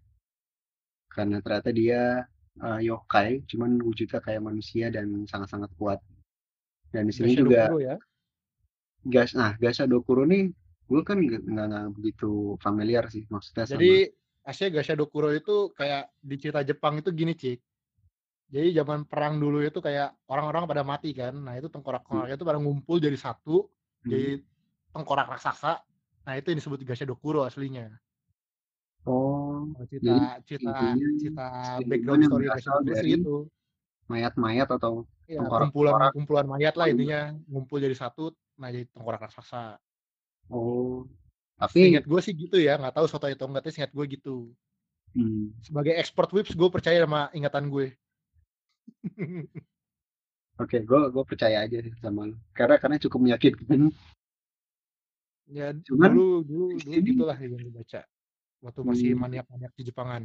Karena 1.15 1.37
ternyata 1.45 1.71
dia, 1.73 2.03
eee, 2.67 2.81
yokai, 2.91 3.29
cuman 3.51 3.71
wujudnya 3.87 4.21
kayak 4.27 4.43
manusia 4.49 4.87
dan 4.97 5.07
sangat-sangat 5.31 5.71
kuat. 5.81 6.01
Dan 6.95 7.05
di 7.11 7.15
sini 7.17 7.33
Gasha 7.33 7.43
juga 7.43 7.61
Dokuro 7.61 7.81
ya? 7.81 7.99
Gas 9.15 9.31
nah, 9.39 9.53
Gasha 9.63 9.85
Dokuro 9.93 10.23
nih 10.33 10.43
gue 10.89 11.01
kan 11.09 11.19
nggak 11.23 11.91
begitu 11.97 12.31
familiar 12.65 13.05
sih 13.15 13.25
maksudnya 13.35 13.67
sama 13.73 13.95
Jadi 13.97 14.07
aslinya 14.47 14.81
Gasha 14.81 14.95
Dokuro 14.95 15.35
itu 15.35 15.75
kayak 15.75 16.15
di 16.23 16.35
cerita 16.39 16.63
Jepang 16.63 17.03
itu 17.03 17.11
gini, 17.11 17.35
Cik. 17.35 17.59
Jadi 18.53 18.69
zaman 18.77 19.05
perang 19.09 19.37
dulu 19.43 19.61
itu 19.65 19.81
kayak 19.83 20.17
orang-orang 20.31 20.65
pada 20.71 20.83
mati 20.87 21.11
kan. 21.17 21.35
Nah, 21.37 21.55
itu 21.59 21.69
Hmm. 22.11 22.29
tengkorak-tengkoraknya 22.29 22.37
itu 22.41 22.47
pada 22.49 22.61
ngumpul 22.63 22.97
jadi 23.03 23.19
satu, 23.19 23.69
Hmm. 24.05 24.11
jadi 24.11 24.41
tengkorak 24.95 25.29
raksasa. 25.33 25.83
Nah, 26.29 26.35
itu 26.39 26.53
yang 26.53 26.59
disebut 26.63 26.81
Gashadokuro 26.87 27.45
aslinya. 27.49 27.93
Oh, 29.07 29.48
Jadi 29.79 30.09
cerita 30.09 30.17
cerita 30.47 30.71
intinya 30.71 31.07
cerita 31.19 31.47
siluman 31.65 31.89
background 31.91 32.21
yang 32.21 32.31
story 32.31 32.47
berasal 32.47 32.79
dari 32.85 33.11
gitu. 33.17 33.37
mayat-mayat 34.09 34.69
atau 34.73 34.93
Iya, 35.29 35.45
tengkorak-tengkorak 35.45 36.13
kumpulan-kumpulan 36.17 36.47
mayat 36.49 36.75
lah 36.81 36.87
intinya, 36.89 37.21
ngumpul 37.53 37.77
jadi 37.85 37.93
satu, 37.93 38.33
nah 38.57 38.73
jadi 38.73 38.89
tengkorak 38.89 39.29
raksasa. 39.29 39.77
Oh, 40.49 41.05
tapi 41.61 42.01
gue 42.01 42.21
sih 42.25 42.33
gitu 42.33 42.57
ya, 42.57 42.81
nggak 42.81 42.97
tahu 42.97 43.05
soto 43.05 43.29
atau 43.29 43.45
enggak, 43.45 43.69
tapi 43.69 43.73
seingat 43.77 43.93
gue 43.93 44.05
gitu. 44.09 44.49
hmm, 45.13 45.53
Sebagai 45.61 46.01
expert 46.01 46.33
whips, 46.33 46.57
gue 46.57 46.69
percaya 46.73 47.05
sama 47.05 47.29
ingatan 47.37 47.69
gue. 47.69 47.93
oke, 50.65 50.79
gue 50.81 51.01
gue 51.13 51.25
percaya 51.29 51.61
aja 51.61 51.77
sih 51.85 51.93
sama 52.01 52.25
lu. 52.25 52.37
Karena 52.57 52.81
karena 52.81 52.97
cukup 52.97 53.21
meyakinkan. 53.21 53.93
ya 55.53 55.77
Cuman 55.85 56.17
dulu 56.17 56.41
dulu 56.41 56.67
dulu 56.81 57.01
gitulah 57.05 57.37
yang 57.37 57.53
gue 57.53 57.73
baca. 57.85 58.01
Waktu 58.65 58.81
masih 58.91 59.11
hmm, 59.11 59.21
maniak-maniak 59.23 59.73
di 59.79 59.83
Jepangan. 59.89 60.23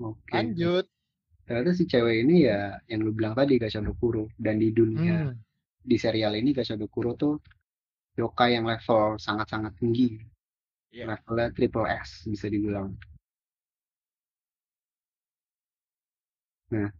oke. 0.00 0.38
Lanjut. 0.38 0.84
Ternyata 1.46 1.70
si 1.78 1.84
cewek 1.92 2.16
ini 2.24 2.36
ya 2.48 2.60
yang 2.90 3.00
lu 3.06 3.10
bilang 3.18 3.34
tadi 3.40 3.54
Gashadokuro 3.62 4.24
dan 4.44 4.56
di 4.62 4.68
dunia 4.78 5.16
Hmm, 5.16 5.40
di 5.90 5.96
serial 6.04 6.32
ini 6.40 6.50
Gashadokuro 6.58 7.10
tuh 7.22 7.34
yokai 8.20 8.50
yang 8.56 8.66
level 8.72 9.16
sangat-sangat 9.26 9.72
tinggi, 9.80 10.08
ya. 10.92 11.08
levelnya 11.08 11.48
triple 11.56 11.86
S 11.88 12.10
bisa 12.32 12.46
dibilang. 12.54 12.88
Nah, 16.70 16.92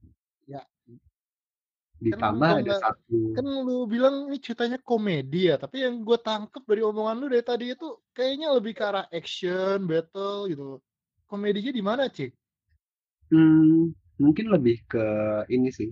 ditambah 1.98 2.48
kalau 2.48 2.62
ada 2.62 2.74
satu 2.78 3.34
kan 3.34 3.46
lu 3.46 3.86
bilang 3.90 4.30
ini 4.30 4.38
ceritanya 4.38 4.78
komedi 4.78 5.50
ya, 5.50 5.58
tapi 5.58 5.82
yang 5.82 6.06
gue 6.06 6.18
tangkep 6.18 6.62
dari 6.62 6.82
omongan 6.86 7.16
lu 7.18 7.26
dari 7.26 7.42
tadi 7.42 7.74
itu 7.74 7.98
kayaknya 8.14 8.54
lebih 8.54 8.72
ke 8.78 8.82
arah 8.86 9.06
action, 9.10 9.82
battle 9.86 10.46
gitu. 10.46 10.78
Komedinya 11.28 11.72
di 11.74 11.82
mana, 11.84 12.08
Cik? 12.08 12.32
hmm, 13.32 13.92
mungkin 14.20 14.46
lebih 14.48 14.80
ke 14.88 15.06
ini 15.52 15.68
sih 15.68 15.90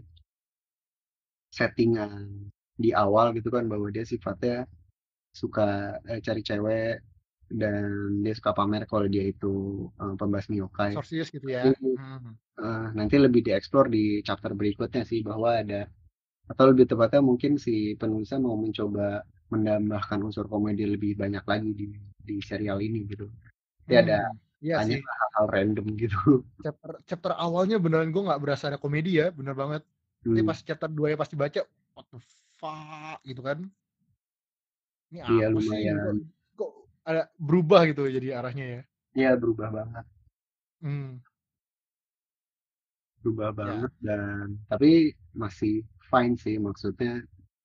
settingan 1.52 2.28
di 2.76 2.92
awal 2.92 3.32
gitu 3.32 3.48
kan 3.48 3.64
bahwa 3.64 3.88
dia 3.88 4.04
sifatnya 4.04 4.68
suka 5.32 5.96
eh, 6.08 6.20
cari 6.20 6.40
cewek 6.44 7.00
dan 7.60 8.20
dia 8.24 8.32
suka 8.38 8.50
pamer 8.58 8.82
kalau 8.90 9.06
dia 9.14 9.24
itu 9.32 9.46
eh, 10.02 10.14
pembasmi 10.20 10.54
yokai. 10.62 10.92
Sorciers 10.92 11.30
gitu 11.30 11.48
ya. 11.56 11.64
Tapi 11.64 11.86
Hmm. 11.96 12.36
eh, 12.64 12.86
nanti 12.98 13.16
lebih 13.24 13.40
dieksplor 13.46 13.86
di 13.96 14.00
chapter 14.26 14.52
berikutnya 14.60 15.02
sih 15.10 15.20
bahwa 15.30 15.50
ada 15.62 15.76
atau 16.52 16.64
lebih 16.70 16.86
tepatnya 16.90 17.20
mungkin 17.30 17.52
si 17.66 17.72
penulisnya 18.00 18.38
mau 18.46 18.56
mencoba 18.64 19.24
menambahkan 19.54 20.20
unsur 20.26 20.46
komedi 20.52 20.82
lebih 20.94 21.12
banyak 21.22 21.44
lagi 21.52 21.70
di 21.80 21.86
di 22.28 22.34
serial 22.50 22.78
ini 22.86 22.98
gitu. 23.12 23.26
Tapi 23.84 23.94
ada 24.02 24.14
Hmm, 24.14 24.38
iya 24.60 24.78
banyak 24.78 25.00
sih. 25.00 25.08
hal-hal 25.20 25.46
random 25.54 25.86
gitu. 26.02 26.18
Chapter 26.64 26.90
chapter 27.08 27.32
awalnya 27.36 27.76
beneran 27.84 28.10
gue 28.14 28.22
nggak 28.26 28.40
berasa 28.42 28.64
ada 28.72 28.78
komedi 28.84 29.10
ya, 29.22 29.26
bener 29.38 29.54
banget. 29.54 29.82
Tapi 30.32 30.40
Hmm, 30.40 30.48
pas 30.48 30.58
chapter 30.66 30.88
2 30.90 31.06
ya 31.14 31.16
pasti 31.22 31.36
baca, 31.38 31.60
what 31.94 32.06
the 32.12 32.18
fuck 32.60 33.18
gitu 33.28 33.40
kan. 33.48 33.58
Ini 35.10 35.20
iya 35.30 35.46
apa 35.46 35.58
sih? 35.70 35.86
Ada 37.08 37.22
berubah 37.48 37.80
gitu 37.90 38.02
jadi 38.16 38.28
arahnya 38.38 38.66
ya. 38.74 38.80
Iya 39.18 39.30
berubah 39.40 39.68
banget, 39.76 40.04
Hmm, 40.80 41.16
berubah 43.20 43.50
ya. 43.60 43.60
banget 43.60 43.92
dan 44.06 44.46
tapi 44.70 45.12
masih 45.42 45.74
fine 46.08 46.34
sih 46.42 46.56
maksudnya 46.66 47.12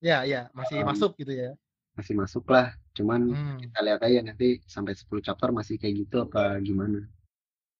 Ya, 0.08 0.18
ya, 0.32 0.40
masih 0.58 0.78
em, 0.82 0.90
masuk 0.90 1.12
gitu 1.20 1.32
ya. 1.34 1.50
masih 1.98 2.16
masuk 2.22 2.46
lah. 2.54 2.68
Cuman 2.98 3.22
Hmm. 3.30 3.62
kita 3.62 3.80
lihat 3.86 4.02
aja 4.08 4.20
nanti 4.28 4.48
sampai 4.76 4.94
10 5.00 5.24
chapter 5.28 5.50
masih 5.60 5.76
kayak 5.82 5.96
gitu 6.04 6.16
apa 6.28 6.44
gimana. 6.68 7.00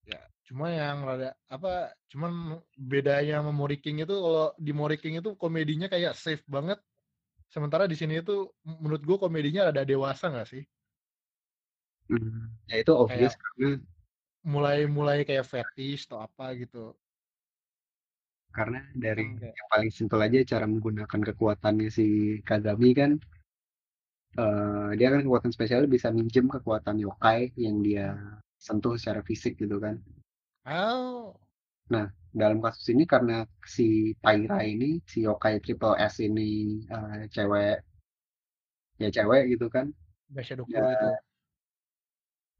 Ya, 0.02 0.18
cuma 0.46 0.66
yang 0.70 1.06
rada 1.06 1.30
apa? 1.46 1.94
Cuman 2.10 2.58
bedanya 2.74 3.38
sama 3.40 3.52
Moriking 3.54 4.02
itu 4.02 4.14
kalau 4.24 4.46
di 4.58 4.72
Moriking 4.74 5.14
itu 5.22 5.30
komedinya 5.38 5.86
kayak 5.86 6.14
safe 6.18 6.42
banget. 6.50 6.78
Sementara 7.54 7.84
di 7.90 7.96
sini 7.98 8.20
itu 8.22 8.50
menurut 8.66 9.02
gue 9.08 9.18
komedinya 9.20 9.70
rada 9.70 9.84
dewasa 9.86 10.26
nggak 10.32 10.48
sih? 10.52 10.64
Hmm, 12.10 12.50
ya 12.70 12.76
itu 12.82 12.92
obvious 12.92 13.32
Kayak 13.34 13.42
karena 13.42 13.68
mulai-mulai 14.52 15.18
kayak 15.28 15.46
fetish 15.52 16.02
atau 16.10 16.18
apa 16.26 16.44
gitu. 16.60 16.94
karena 18.52 18.80
dari 19.04 19.24
Kan 19.24 19.40
kayak 19.40 19.54
yang 19.56 19.68
paling 19.72 19.90
simpel 19.96 20.20
aja 20.26 20.38
cara 20.52 20.64
menggunakan 20.68 21.20
kekuatannya 21.32 21.88
si 21.88 22.06
Kagami 22.48 22.90
kan 23.00 23.10
eh, 24.42 24.88
dia 24.98 25.08
kan 25.12 25.20
kekuatan 25.24 25.52
spesial 25.56 25.82
bisa 25.94 26.08
minjem 26.12 26.46
kekuatan 26.54 26.96
yokai 27.04 27.40
yang 27.64 27.76
dia 27.86 28.06
sentuh 28.66 28.94
secara 29.00 29.20
fisik 29.28 29.56
gitu 29.62 29.76
kan. 29.84 29.96
oh, 30.66 31.34
Nah, 31.92 32.06
dalam 32.32 32.58
kasus 32.64 32.86
ini 32.94 33.04
karena 33.04 33.44
si 33.74 34.16
Taira 34.24 34.64
ini, 34.64 35.00
si 35.10 35.18
yokai 35.26 35.60
triple 35.64 35.96
S 36.00 36.14
ini 36.28 36.80
eh, 36.88 37.24
cewek, 37.34 37.76
ya 39.02 39.08
cewek 39.16 39.42
gitu 39.52 39.66
kan. 39.74 39.86
Gashadokuro 40.36 40.76
Ya 40.76 40.92
itu. 40.96 41.06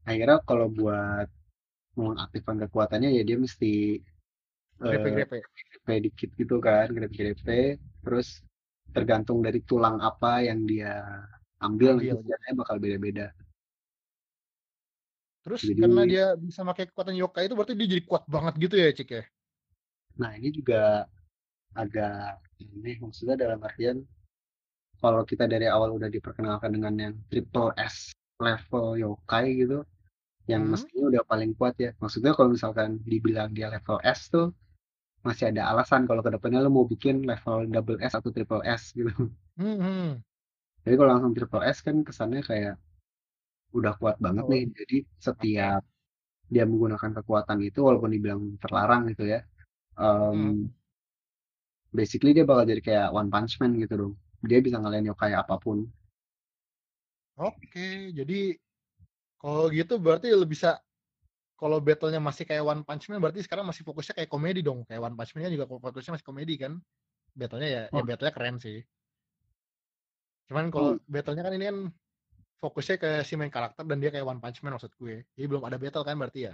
Akhirnya 0.03 0.39
kalau 0.43 0.67
buat 0.71 1.27
mengaktifkan 1.93 2.57
kekuatannya 2.67 3.13
ya 3.13 3.23
dia 3.23 3.37
mesti 3.37 4.01
eh, 4.81 4.83
Grepe-grepe. 4.83 5.37
grepe 5.43 5.93
dikit 6.09 6.29
gitu 6.35 6.57
kan, 6.59 6.89
grepe-grepe. 6.91 7.77
Terus 8.03 8.41
tergantung 8.93 9.41
dari 9.41 9.63
tulang 9.63 9.97
apa 10.03 10.43
yang 10.45 10.65
dia 10.67 11.01
ambil 11.63 11.97
nanti 11.97 12.11
Ambil. 12.11 12.19
senjatanya 12.21 12.55
bakal 12.59 12.75
beda-beda. 12.77 13.27
Terus 15.43 15.61
Jadi, 15.67 15.79
karena 15.83 16.03
dia 16.07 16.25
bisa 16.39 16.63
pakai 16.63 16.87
kekuatan 16.87 17.19
yokai 17.19 17.51
itu 17.51 17.55
berarti 17.55 17.75
dia 17.75 17.87
jadi 17.99 18.03
kuat 18.07 18.23
banget 18.31 18.53
gitu 18.63 18.75
ya, 18.79 18.89
Cik 18.95 19.11
ya? 19.11 19.23
nah 20.13 20.29
ini 20.37 20.53
juga 20.53 21.09
agak 21.73 22.37
ini 22.61 23.01
maksudnya 23.01 23.33
dalam 23.33 23.57
artian 23.65 24.05
kalau 25.01 25.25
kita 25.25 25.49
dari 25.49 25.65
awal 25.65 25.89
udah 25.97 26.05
diperkenalkan 26.05 26.69
dengan 26.69 26.93
yang 26.95 27.13
triple 27.33 27.73
S 27.75 28.13
level 28.37 28.93
yokai 28.95 29.57
gitu, 29.57 29.81
yang 30.51 30.63
Hmm. 30.63 30.73
mestinya 30.73 31.03
udah 31.11 31.23
paling 31.31 31.51
kuat 31.59 31.75
ya. 31.85 31.89
Maksudnya 32.01 32.31
kalau 32.37 32.49
misalkan 32.55 32.89
dibilang 33.11 33.49
dia 33.57 33.67
level 33.75 33.97
S 34.03 34.21
tuh 34.33 34.45
masih 35.27 35.45
ada 35.51 35.63
alasan 35.71 36.01
kalau 36.09 36.21
ke 36.25 36.31
depannya 36.35 36.59
lo 36.65 36.69
mau 36.77 36.85
bikin 36.93 37.15
level 37.31 37.57
double 37.75 37.99
S 38.09 38.13
atau 38.19 38.31
triple 38.35 38.63
S 38.79 38.83
gitu. 38.99 39.11
Hmm, 39.57 39.79
hmm. 39.81 40.23
Jadi 40.83 40.95
kalau 40.97 41.11
langsung 41.13 41.33
triple 41.35 41.63
S 41.75 41.77
kan 41.87 41.95
kesannya 42.07 42.41
kayak 42.49 42.73
udah 43.77 43.93
kuat 43.99 44.15
banget 44.25 44.45
Oh, 44.45 44.51
nih. 44.51 44.63
Jadi 44.79 44.95
setiap 45.27 45.81
dia 46.53 46.63
menggunakan 46.71 47.11
kekuatan 47.19 47.59
itu 47.69 47.79
walaupun 47.87 48.11
dibilang 48.15 48.41
terlarang 48.63 49.03
gitu 49.11 49.23
ya, 49.33 49.39
Hmm. 50.31 50.53
em, 50.53 50.69
basically 51.99 52.31
dia 52.35 52.45
bakal 52.49 52.65
jadi 52.71 52.81
kayak 52.87 53.07
One 53.19 53.29
Punch 53.33 53.53
Man 53.63 53.71
gitu 53.83 53.93
dong. 54.01 54.13
Dia 54.49 54.59
bisa 54.65 54.77
ngalahin 54.81 55.07
yokai 55.11 55.31
apa 55.41 55.55
pun. 55.63 55.77
Oke, 57.47 57.85
jadi 58.17 58.39
kalau 59.43 59.65
gitu 59.77 59.93
berarti 60.05 60.27
lebih 60.31 60.55
bisa 60.55 60.69
kalau 61.61 61.77
battle-nya 61.87 62.21
masih 62.27 62.43
kayak 62.49 62.63
One 62.71 62.83
Punch 62.87 63.05
Man 63.09 63.19
berarti 63.23 63.41
sekarang 63.45 63.65
masih 63.69 63.83
fokusnya 63.87 64.13
kayak 64.19 64.31
komedi 64.33 64.59
dong. 64.67 64.79
Kayak 64.87 65.01
One 65.07 65.15
Punch 65.19 65.31
Man 65.35 65.53
juga 65.55 65.65
fokusnya 65.69 66.11
masih 66.19 66.27
komedi 66.29 66.53
kan. 66.63 66.73
Battle-nya 67.39 67.69
ya 67.75 67.83
ya 67.97 68.01
Oh, 68.01 68.03
battle-nya 68.07 68.33
keren 68.37 68.57
sih. 68.65 68.77
Cuman 70.47 70.65
kalau 70.73 70.89
oh, 70.89 70.99
battle-nya 71.13 71.43
kan 71.45 71.53
ini 71.57 71.65
kan 71.69 71.77
fokusnya 72.63 72.95
ke 73.03 73.09
si 73.27 73.33
main 73.39 73.51
karakter 73.55 73.83
dan 73.89 73.97
dia 74.01 74.11
kayak 74.13 74.27
One 74.31 74.41
Punch 74.43 74.59
Man 74.63 74.73
maksud 74.75 74.93
gue. 75.01 75.15
Jadi 75.35 75.45
belum 75.51 75.63
ada 75.67 75.77
battle 75.83 76.05
kan 76.07 76.15
berarti 76.21 76.39
ya. 76.51 76.53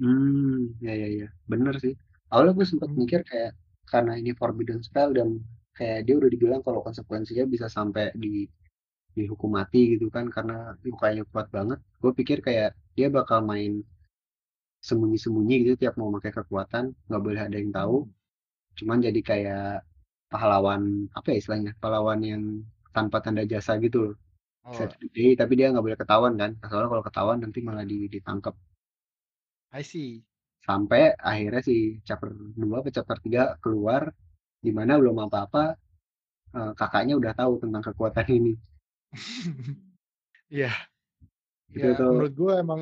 hmm, 0.00 0.78
ya 0.84 0.92
ya 1.02 1.08
ya, 1.20 1.28
bener 1.50 1.74
sih. 1.82 1.94
Awalnya 2.32 2.52
gue 2.58 2.66
sempat 2.66 2.90
Hmm. 2.90 2.98
mikir 3.00 3.20
kayak 3.30 3.52
karena 3.92 4.12
ini 4.20 4.30
forbidden 4.40 4.80
spell 4.86 5.10
dan 5.14 5.28
kayak 5.76 6.06
dia 6.08 6.14
udah 6.18 6.30
dibilang 6.34 6.62
kalau 6.66 6.80
konsekuensinya 6.86 7.44
bisa 7.46 7.66
sampai 7.70 8.10
di 8.16 8.48
dihukum 9.16 9.50
mati 9.58 9.96
gitu 9.96 10.06
kan 10.14 10.26
karena 10.34 10.74
lukanya 10.86 11.22
kuat 11.30 11.46
banget. 11.56 11.78
Gue 12.02 12.12
pikir 12.18 12.38
kayak 12.46 12.70
dia 12.96 13.08
bakal 13.10 13.38
main 13.50 13.82
sembunyi-sembunyi 14.84 15.54
gitu 15.64 15.74
tiap 15.80 15.94
mau 15.96 16.12
pakai 16.12 16.32
kekuatan 16.38 16.84
nggak 17.08 17.22
boleh 17.24 17.40
ada 17.46 17.56
yang 17.56 17.72
tahu. 17.72 17.96
Hmm. 18.04 18.12
Cuman 18.78 18.98
jadi 19.06 19.20
kayak 19.30 19.66
pahlawan 20.28 20.82
apa 21.14 21.26
ya 21.32 21.36
istilahnya 21.40 21.72
pahlawan 21.78 22.20
yang 22.20 22.42
tanpa 22.94 23.22
tanda 23.24 23.42
jasa 23.46 23.78
gitu 23.80 23.98
loh. 24.10 24.14
Oh, 24.64 24.88
day 25.12 25.36
tapi 25.36 25.52
dia 25.60 25.68
nggak 25.72 25.84
boleh 25.84 25.98
ketahuan 26.00 26.34
kan. 26.40 26.50
Soalnya 26.64 26.88
kalau 26.88 27.04
ketahuan 27.04 27.38
nanti 27.44 27.58
malah 27.60 27.84
di- 27.84 28.08
ditangkap. 28.08 28.54
I 29.74 29.82
see. 29.84 30.24
Sampai 30.64 31.12
akhirnya 31.20 31.60
si 31.60 32.00
chapter 32.08 32.32
2 32.32 32.80
ke 32.84 32.90
chapter 32.96 33.20
3 33.20 33.60
keluar 33.60 34.08
di 34.64 34.72
mana 34.72 34.96
belum 34.96 35.28
apa-apa 35.28 35.76
eh, 36.56 36.72
kakaknya 36.80 37.14
udah 37.20 37.32
tahu 37.36 37.52
tentang 37.62 37.82
kekuatan 37.84 38.26
ini. 38.32 38.52
Iya, 40.54 40.70
ya 41.72 41.98
tuh 41.98 42.14
menurut 42.14 42.34
gue 42.36 42.52
emang 42.62 42.80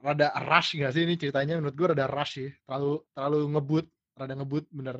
rada 0.00 0.28
rush 0.48 0.78
gak 0.78 0.94
sih 0.94 1.04
ini 1.04 1.18
ceritanya? 1.18 1.58
Menurut 1.58 1.76
gue 1.76 1.86
rada 1.92 2.06
rush 2.08 2.32
sih 2.40 2.50
terlalu 2.64 3.02
terlalu 3.12 3.38
ngebut 3.52 3.86
rada 4.16 4.34
ngebut 4.38 4.64
bener. 4.72 4.96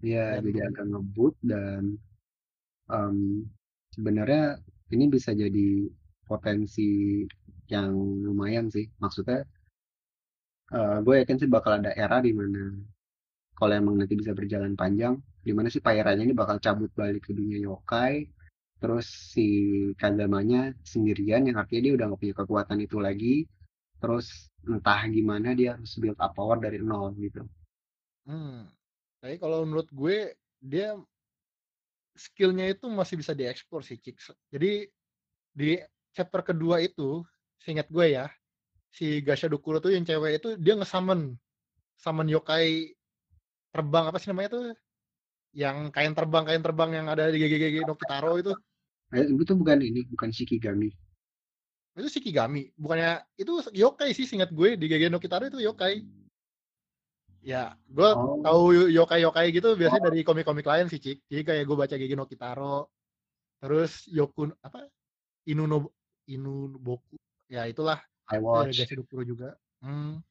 Ya 0.00 0.38
dan 0.38 0.46
jadi 0.46 0.60
agak 0.70 0.86
ngebut 0.88 1.34
dan 1.42 1.82
em, 2.88 3.16
sebenarnya 3.92 4.62
ini 4.94 5.04
bisa 5.10 5.34
jadi 5.34 5.68
potensi 6.24 7.24
yang 7.68 7.92
lumayan 8.24 8.70
sih. 8.72 8.88
Maksudnya 9.02 9.44
uh, 10.72 11.02
gue 11.04 11.14
yakin 11.24 11.36
sih 11.36 11.48
bakal 11.50 11.82
ada 11.82 11.92
era 11.92 12.22
di 12.24 12.32
mana 12.32 12.72
kalau 13.58 13.74
emang 13.74 13.98
nanti 13.98 14.14
bisa 14.14 14.32
berjalan 14.32 14.78
panjang 14.78 15.18
di 15.42 15.50
mana 15.50 15.66
si 15.66 15.82
Pairanya 15.82 16.22
ini 16.22 16.36
bakal 16.36 16.62
cabut 16.62 16.94
balik 16.94 17.26
ke 17.26 17.32
dunia 17.34 17.58
yokai 17.58 18.37
terus 18.78 19.06
si 19.34 19.46
Kazamanya 19.98 20.72
sendirian 20.86 21.46
yang 21.46 21.58
artinya 21.58 21.82
dia 21.90 21.92
udah 21.98 22.04
gak 22.14 22.20
punya 22.22 22.34
kekuatan 22.34 22.78
itu 22.82 22.96
lagi. 23.02 23.36
Terus 23.98 24.50
entah 24.62 25.02
gimana 25.10 25.54
dia 25.58 25.74
harus 25.74 25.98
build 25.98 26.18
up 26.18 26.34
power 26.34 26.58
dari 26.58 26.78
nol 26.78 27.14
gitu. 27.18 27.42
Hmm. 28.28 28.68
tapi 29.18 29.40
kalau 29.40 29.64
menurut 29.64 29.88
gue 29.88 30.36
dia 30.60 30.94
skillnya 32.12 32.68
itu 32.70 32.86
masih 32.86 33.18
bisa 33.18 33.32
dieksplor 33.32 33.82
sih 33.82 33.98
Cik. 33.98 34.20
Jadi 34.52 34.86
di 35.54 35.80
chapter 36.12 36.42
kedua 36.42 36.82
itu 36.82 37.22
seingat 37.58 37.88
gue 37.90 38.14
ya 38.14 38.26
si 38.92 39.22
Gasha 39.22 39.46
Dokuro 39.46 39.78
tuh 39.78 39.94
yang 39.94 40.04
cewek 40.06 40.42
itu 40.42 40.48
dia 40.58 40.74
ngesummon 40.78 41.34
summon 41.98 42.28
yokai 42.30 42.94
terbang 43.74 44.04
apa 44.10 44.18
sih 44.18 44.28
namanya 44.30 44.50
tuh? 44.54 44.64
Yang 45.54 45.76
kain 45.94 46.12
terbang 46.14 46.44
kain 46.46 46.62
terbang 46.62 46.90
yang 46.94 47.06
ada 47.10 47.30
di 47.32 47.38
GGG 47.40 47.86
no 47.88 47.94
Kitaro 47.98 48.38
itu 48.38 48.52
eh, 49.14 49.26
itu 49.28 49.52
bukan 49.56 49.78
ini 49.80 50.04
bukan 50.12 50.28
Shikigami 50.32 50.92
itu 51.98 52.08
Shikigami 52.08 52.70
bukannya 52.78 53.24
itu 53.34 53.64
yokai 53.74 54.14
sih 54.14 54.28
singkat 54.28 54.54
gue 54.54 54.78
di 54.78 54.86
GGG 54.86 55.10
no 55.10 55.18
Kitaro 55.18 55.50
itu 55.50 55.58
yokai 55.58 56.04
ya 57.42 57.74
gue 57.88 58.10
oh. 58.12 58.42
tahu 58.44 58.90
yokai 58.92 59.24
yokai 59.24 59.50
gitu 59.50 59.74
biasanya 59.74 60.02
oh. 60.04 60.06
dari 60.12 60.20
komik-komik 60.22 60.66
lain 60.66 60.86
sih 60.86 61.00
cik 61.00 61.26
jadi 61.26 61.42
kayak 61.42 61.64
gue 61.66 61.76
baca 61.76 61.94
GGG 61.94 62.14
no 62.14 62.26
Kitaro 62.28 62.92
terus 63.58 64.06
Yokun 64.06 64.54
apa 64.62 64.86
Inu 65.50 65.66
no 65.66 65.90
Inu 66.30 66.78
Boku 66.78 67.18
ya 67.50 67.66
itulah 67.66 67.98
I 68.30 68.38
watch 68.38 68.76
Gashi 68.76 68.94
Dokuro 68.94 69.24
juga 69.24 69.48
hmm. 69.82 70.22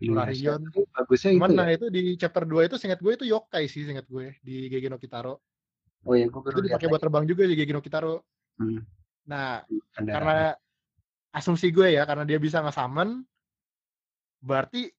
Nurarion 0.00 0.64
bagusnya 0.96 1.36
Cuman 1.36 1.52
itu 1.52 1.58
nah 1.60 1.68
ya? 1.68 1.76
itu 1.76 1.86
di 1.92 2.02
chapter 2.16 2.48
2 2.48 2.72
itu 2.72 2.76
singkat 2.80 3.04
gue 3.04 3.12
itu 3.20 3.24
yokai 3.28 3.68
sih 3.68 3.84
singkat 3.84 4.08
gue 4.08 4.32
di 4.40 4.72
Gege 4.72 4.88
no 4.88 4.96
Kitaro 4.96 5.44
oh 6.06 6.14
iya 6.16 6.26
gue 6.28 6.40
itu 6.40 6.62
dipakai 6.70 6.86
buat 6.88 7.02
terbang 7.02 7.24
juga 7.28 7.42
Gege 7.48 7.72
no 7.72 7.84
Kitaro 7.84 8.24
hmm. 8.60 8.80
nah 9.28 9.64
Kendaraan. 9.94 10.14
karena 10.14 10.38
asumsi 11.36 11.70
gue 11.70 11.94
ya 11.94 12.02
karena 12.08 12.24
dia 12.26 12.38
bisa 12.40 12.60
nge-summon 12.64 13.22
berarti 14.40 14.90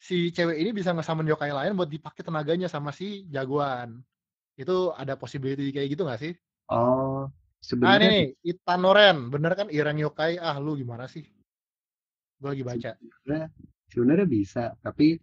si 0.00 0.32
cewek 0.32 0.56
ini 0.56 0.70
bisa 0.72 0.94
nge-summon 0.96 1.28
yokai 1.28 1.52
lain 1.52 1.76
buat 1.76 1.90
dipakai 1.90 2.24
tenaganya 2.24 2.70
sama 2.70 2.94
si 2.94 3.28
jagoan 3.28 4.00
itu 4.56 4.92
ada 4.96 5.16
possibility 5.16 5.72
kayak 5.74 5.92
gitu 5.92 6.08
gak 6.08 6.20
sih 6.22 6.32
oh 6.72 7.28
Sebenarnya 7.60 8.08
nah, 8.08 8.16
nih, 8.16 8.26
Itanoren, 8.40 9.18
bener 9.28 9.52
kan 9.52 9.68
Ireng 9.68 10.00
Yokai? 10.00 10.40
Ah, 10.40 10.56
lu 10.56 10.80
gimana 10.80 11.04
sih? 11.04 11.28
Gue 12.40 12.56
lagi 12.56 12.64
baca. 12.64 12.90
Sebenarnya, 12.96 13.48
sebenarnya 13.92 14.26
bisa, 14.26 14.64
tapi 14.80 15.20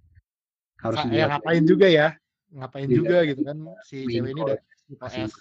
harus 0.78 1.02
Sa 1.02 1.10
ya, 1.10 1.26
ngapain 1.34 1.65
juga 1.65 1.89
ya? 1.89 2.13
Ngapain 2.54 2.86
juga 2.86 3.26
gitu 3.26 3.41
kan 3.41 3.58
si 3.82 4.06
cewek 4.06 4.38
ini 4.38 4.41
udah 4.46 4.62
S. 4.88 5.34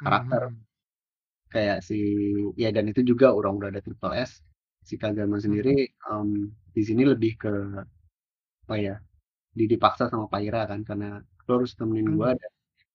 Karakter. 0.00 0.50
Hmm. 0.50 0.62
Kayak 1.50 1.82
si 1.82 1.98
ya 2.54 2.70
dan 2.70 2.86
itu 2.90 3.02
juga 3.02 3.34
orang 3.34 3.58
udah 3.58 3.68
ada 3.74 3.82
triple 3.82 4.14
S. 4.14 4.42
Si 4.82 4.96
Kagama 4.96 5.38
hmm. 5.38 5.44
sendiri 5.44 5.76
um, 6.10 6.50
di 6.74 6.82
sini 6.82 7.06
lebih 7.06 7.38
ke 7.38 7.54
apa 8.66 8.76
ya? 8.78 8.96
Dipaksa 9.50 10.06
sama 10.06 10.30
Paira 10.30 10.66
kan 10.66 10.86
karena 10.86 11.18
lo 11.20 11.52
harus 11.58 11.74
temenin 11.74 12.14
hmm. 12.14 12.16
gua 12.16 12.30
dan 12.38 12.50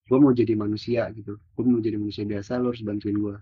gue 0.06 0.18
mau 0.22 0.30
jadi 0.30 0.54
manusia 0.54 1.10
gitu 1.10 1.34
gue 1.34 1.64
mau 1.66 1.82
jadi 1.82 1.98
manusia 1.98 2.22
biasa 2.22 2.62
lo 2.62 2.70
harus 2.70 2.82
bantuin 2.86 3.18
gue 3.18 3.36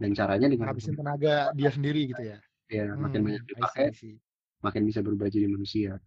dan 0.00 0.10
caranya 0.16 0.48
dengan 0.48 0.72
habisin 0.72 0.96
tenaga 0.96 1.52
dia 1.52 1.68
sendiri 1.68 2.08
gitu 2.08 2.22
ya 2.24 2.38
ya 2.72 2.88
hmm, 2.88 3.04
makin 3.04 3.20
banyak 3.20 3.44
dipakai 3.44 3.92
makin 4.64 4.82
bisa 4.88 5.04
berubah 5.04 5.28
jadi 5.28 5.46
manusia 5.52 6.00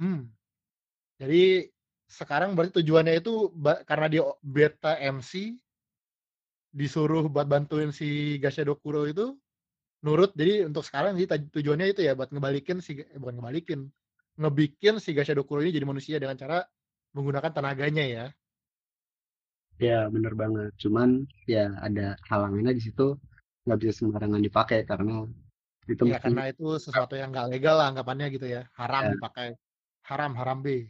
hmm 0.00 0.32
jadi 1.20 1.68
sekarang 2.08 2.56
berarti 2.56 2.80
tujuannya 2.80 3.20
itu 3.20 3.52
karena 3.84 4.06
dia 4.08 4.22
beta 4.40 4.96
MC 4.96 5.60
disuruh 6.72 7.28
buat 7.28 7.44
bantuin 7.44 7.92
si 7.92 8.40
Gashedo 8.40 8.76
Kuro 8.80 9.04
itu 9.04 9.36
nurut 10.00 10.32
jadi 10.32 10.64
untuk 10.64 10.86
sekarang 10.86 11.20
jadi 11.20 11.48
tujuannya 11.52 11.92
itu 11.92 12.00
ya 12.06 12.16
buat 12.16 12.32
ngebalikin 12.32 12.80
si 12.80 13.04
eh, 13.04 13.18
bukan 13.20 13.40
ngebalikin 13.40 13.80
ngebikin 14.40 14.96
si 15.02 15.12
Gashedo 15.12 15.44
Kuro 15.44 15.60
ini 15.60 15.74
jadi 15.74 15.84
manusia 15.84 16.16
dengan 16.16 16.38
cara 16.40 16.64
menggunakan 17.12 17.52
tenaganya 17.52 18.04
ya. 18.04 18.26
Ya 19.78 20.06
bener 20.10 20.34
banget. 20.34 20.74
Cuman 20.78 21.26
ya 21.46 21.70
ada 21.82 22.18
halangannya 22.30 22.74
di 22.74 22.82
situ 22.82 23.18
nggak 23.66 23.78
bisa 23.78 23.92
sembarangan 24.02 24.42
dipakai 24.42 24.86
karena 24.86 25.26
itu 25.88 26.02
ya, 26.04 26.20
karena 26.20 26.52
itu 26.52 26.76
sesuatu 26.76 27.16
yang 27.16 27.32
nggak 27.32 27.48
legal 27.52 27.78
lah 27.78 27.90
anggapannya 27.90 28.26
gitu 28.30 28.46
ya. 28.46 28.66
Haram 28.78 29.10
ya. 29.10 29.12
dipakai. 29.18 29.48
Haram 30.06 30.32
haram 30.38 30.62
B. 30.62 30.88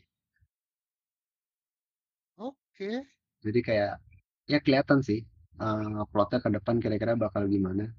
Oke. 2.78 3.02
Jadi 3.42 3.60
kayak 3.66 3.98
ya 4.46 4.62
kelihatan 4.62 5.02
sih 5.02 5.26
uh, 5.58 6.06
plotnya 6.14 6.38
ke 6.38 6.46
depan 6.54 6.78
kira-kira 6.78 7.18
bakal 7.18 7.50
gimana. 7.50 7.90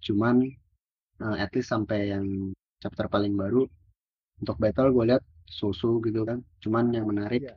Cuman 0.00 0.48
uh, 1.20 1.36
at 1.36 1.52
least 1.52 1.68
sampai 1.68 2.16
yang 2.16 2.24
chapter 2.80 3.10
paling 3.10 3.34
baru 3.34 3.68
untuk 4.38 4.56
battle 4.56 4.94
gue 4.94 5.04
lihat 5.14 5.22
susu 5.48 5.98
gitu 6.04 6.22
kan 6.22 6.44
cuman 6.62 6.94
yang 6.94 7.08
menarik 7.08 7.42
iya. 7.42 7.56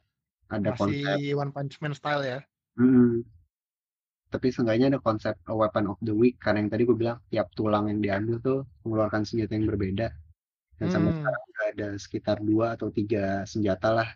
ada 0.50 0.74
Masih 0.74 0.80
konsep 0.80 1.18
One 1.38 1.52
Punch 1.54 1.76
Man 1.84 1.94
style 1.94 2.24
ya 2.26 2.40
hmm, 2.80 3.22
tapi 4.34 4.48
seenggaknya 4.50 4.98
ada 4.98 5.00
konsep 5.04 5.36
a 5.46 5.54
weapon 5.54 5.92
of 5.92 6.00
the 6.02 6.16
week 6.16 6.42
karena 6.42 6.66
yang 6.66 6.72
tadi 6.72 6.84
gue 6.88 6.98
bilang 6.98 7.20
tiap 7.30 7.52
tulang 7.54 7.92
yang 7.92 8.02
diambil 8.02 8.38
tuh 8.42 8.60
mengeluarkan 8.88 9.28
senjata 9.28 9.54
yang 9.54 9.70
berbeda 9.70 10.08
dan 10.82 10.86
hmm. 10.90 10.94
sampai 10.94 11.12
sekarang 11.14 11.44
udah 11.46 11.66
ada 11.70 11.88
sekitar 12.02 12.38
dua 12.42 12.66
atau 12.74 12.90
tiga 12.90 13.46
senjata 13.46 13.94
lah 13.94 14.10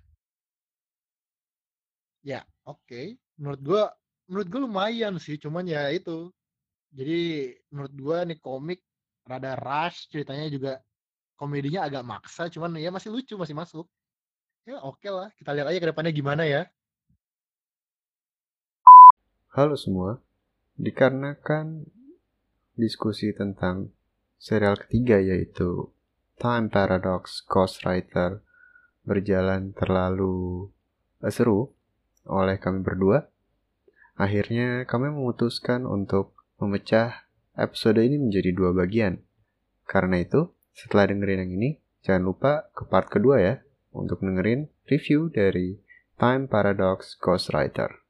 ya 2.26 2.42
oke. 2.66 2.82
Okay. 2.90 3.06
menurut 3.38 3.62
gue 3.62 3.84
menurut 4.26 4.48
gue 4.50 4.62
lumayan 4.66 5.14
sih 5.22 5.38
cuman 5.38 5.70
ya 5.70 5.94
itu. 5.94 6.34
Jadi 6.96 7.54
menurut 7.70 7.94
gue 7.94 8.18
nih 8.34 8.40
komik 8.42 8.82
rada 9.30 9.54
rush 9.54 10.10
ceritanya 10.10 10.50
juga 10.50 10.74
komedinya 11.38 11.86
agak 11.86 12.04
maksa 12.08 12.50
cuman 12.50 12.82
ya 12.82 12.90
masih 12.90 13.14
lucu 13.14 13.38
masih 13.38 13.54
masuk. 13.54 13.86
Ya 14.66 14.82
oke 14.82 14.98
okay 15.06 15.12
lah 15.14 15.30
kita 15.38 15.54
lihat 15.54 15.70
aja 15.70 15.80
ke 15.80 15.88
depannya 15.94 16.12
gimana 16.12 16.44
ya. 16.50 16.66
Halo 19.54 19.78
semua. 19.78 20.20
Dikarenakan 20.76 21.88
diskusi 22.76 23.32
tentang 23.32 23.96
serial 24.36 24.76
ketiga 24.76 25.22
yaitu 25.22 25.94
Time 26.36 26.68
Paradox 26.68 27.40
Ghostwriter 27.48 28.44
berjalan 29.08 29.72
terlalu 29.72 30.68
seru 31.32 31.72
oleh 32.26 32.58
kami 32.58 32.82
berdua 32.82 33.30
akhirnya 34.20 34.84
kami 34.90 35.14
memutuskan 35.14 35.86
untuk 35.86 36.36
memecah 36.60 37.26
episode 37.56 38.02
ini 38.02 38.20
menjadi 38.20 38.52
dua 38.52 38.72
bagian 38.74 39.22
karena 39.86 40.26
itu 40.26 40.50
setelah 40.76 41.08
dengerin 41.08 41.48
yang 41.48 41.52
ini, 41.56 41.70
jangan 42.04 42.24
lupa 42.28 42.52
ke 42.76 42.84
part 42.90 43.08
kedua 43.08 43.40
ya 43.40 43.56
untuk 43.96 44.20
dengerin 44.20 44.68
review 44.92 45.32
dari 45.32 45.80
Time 46.20 46.52
Paradox 46.52 47.16
Ghostwriter. 47.16 48.05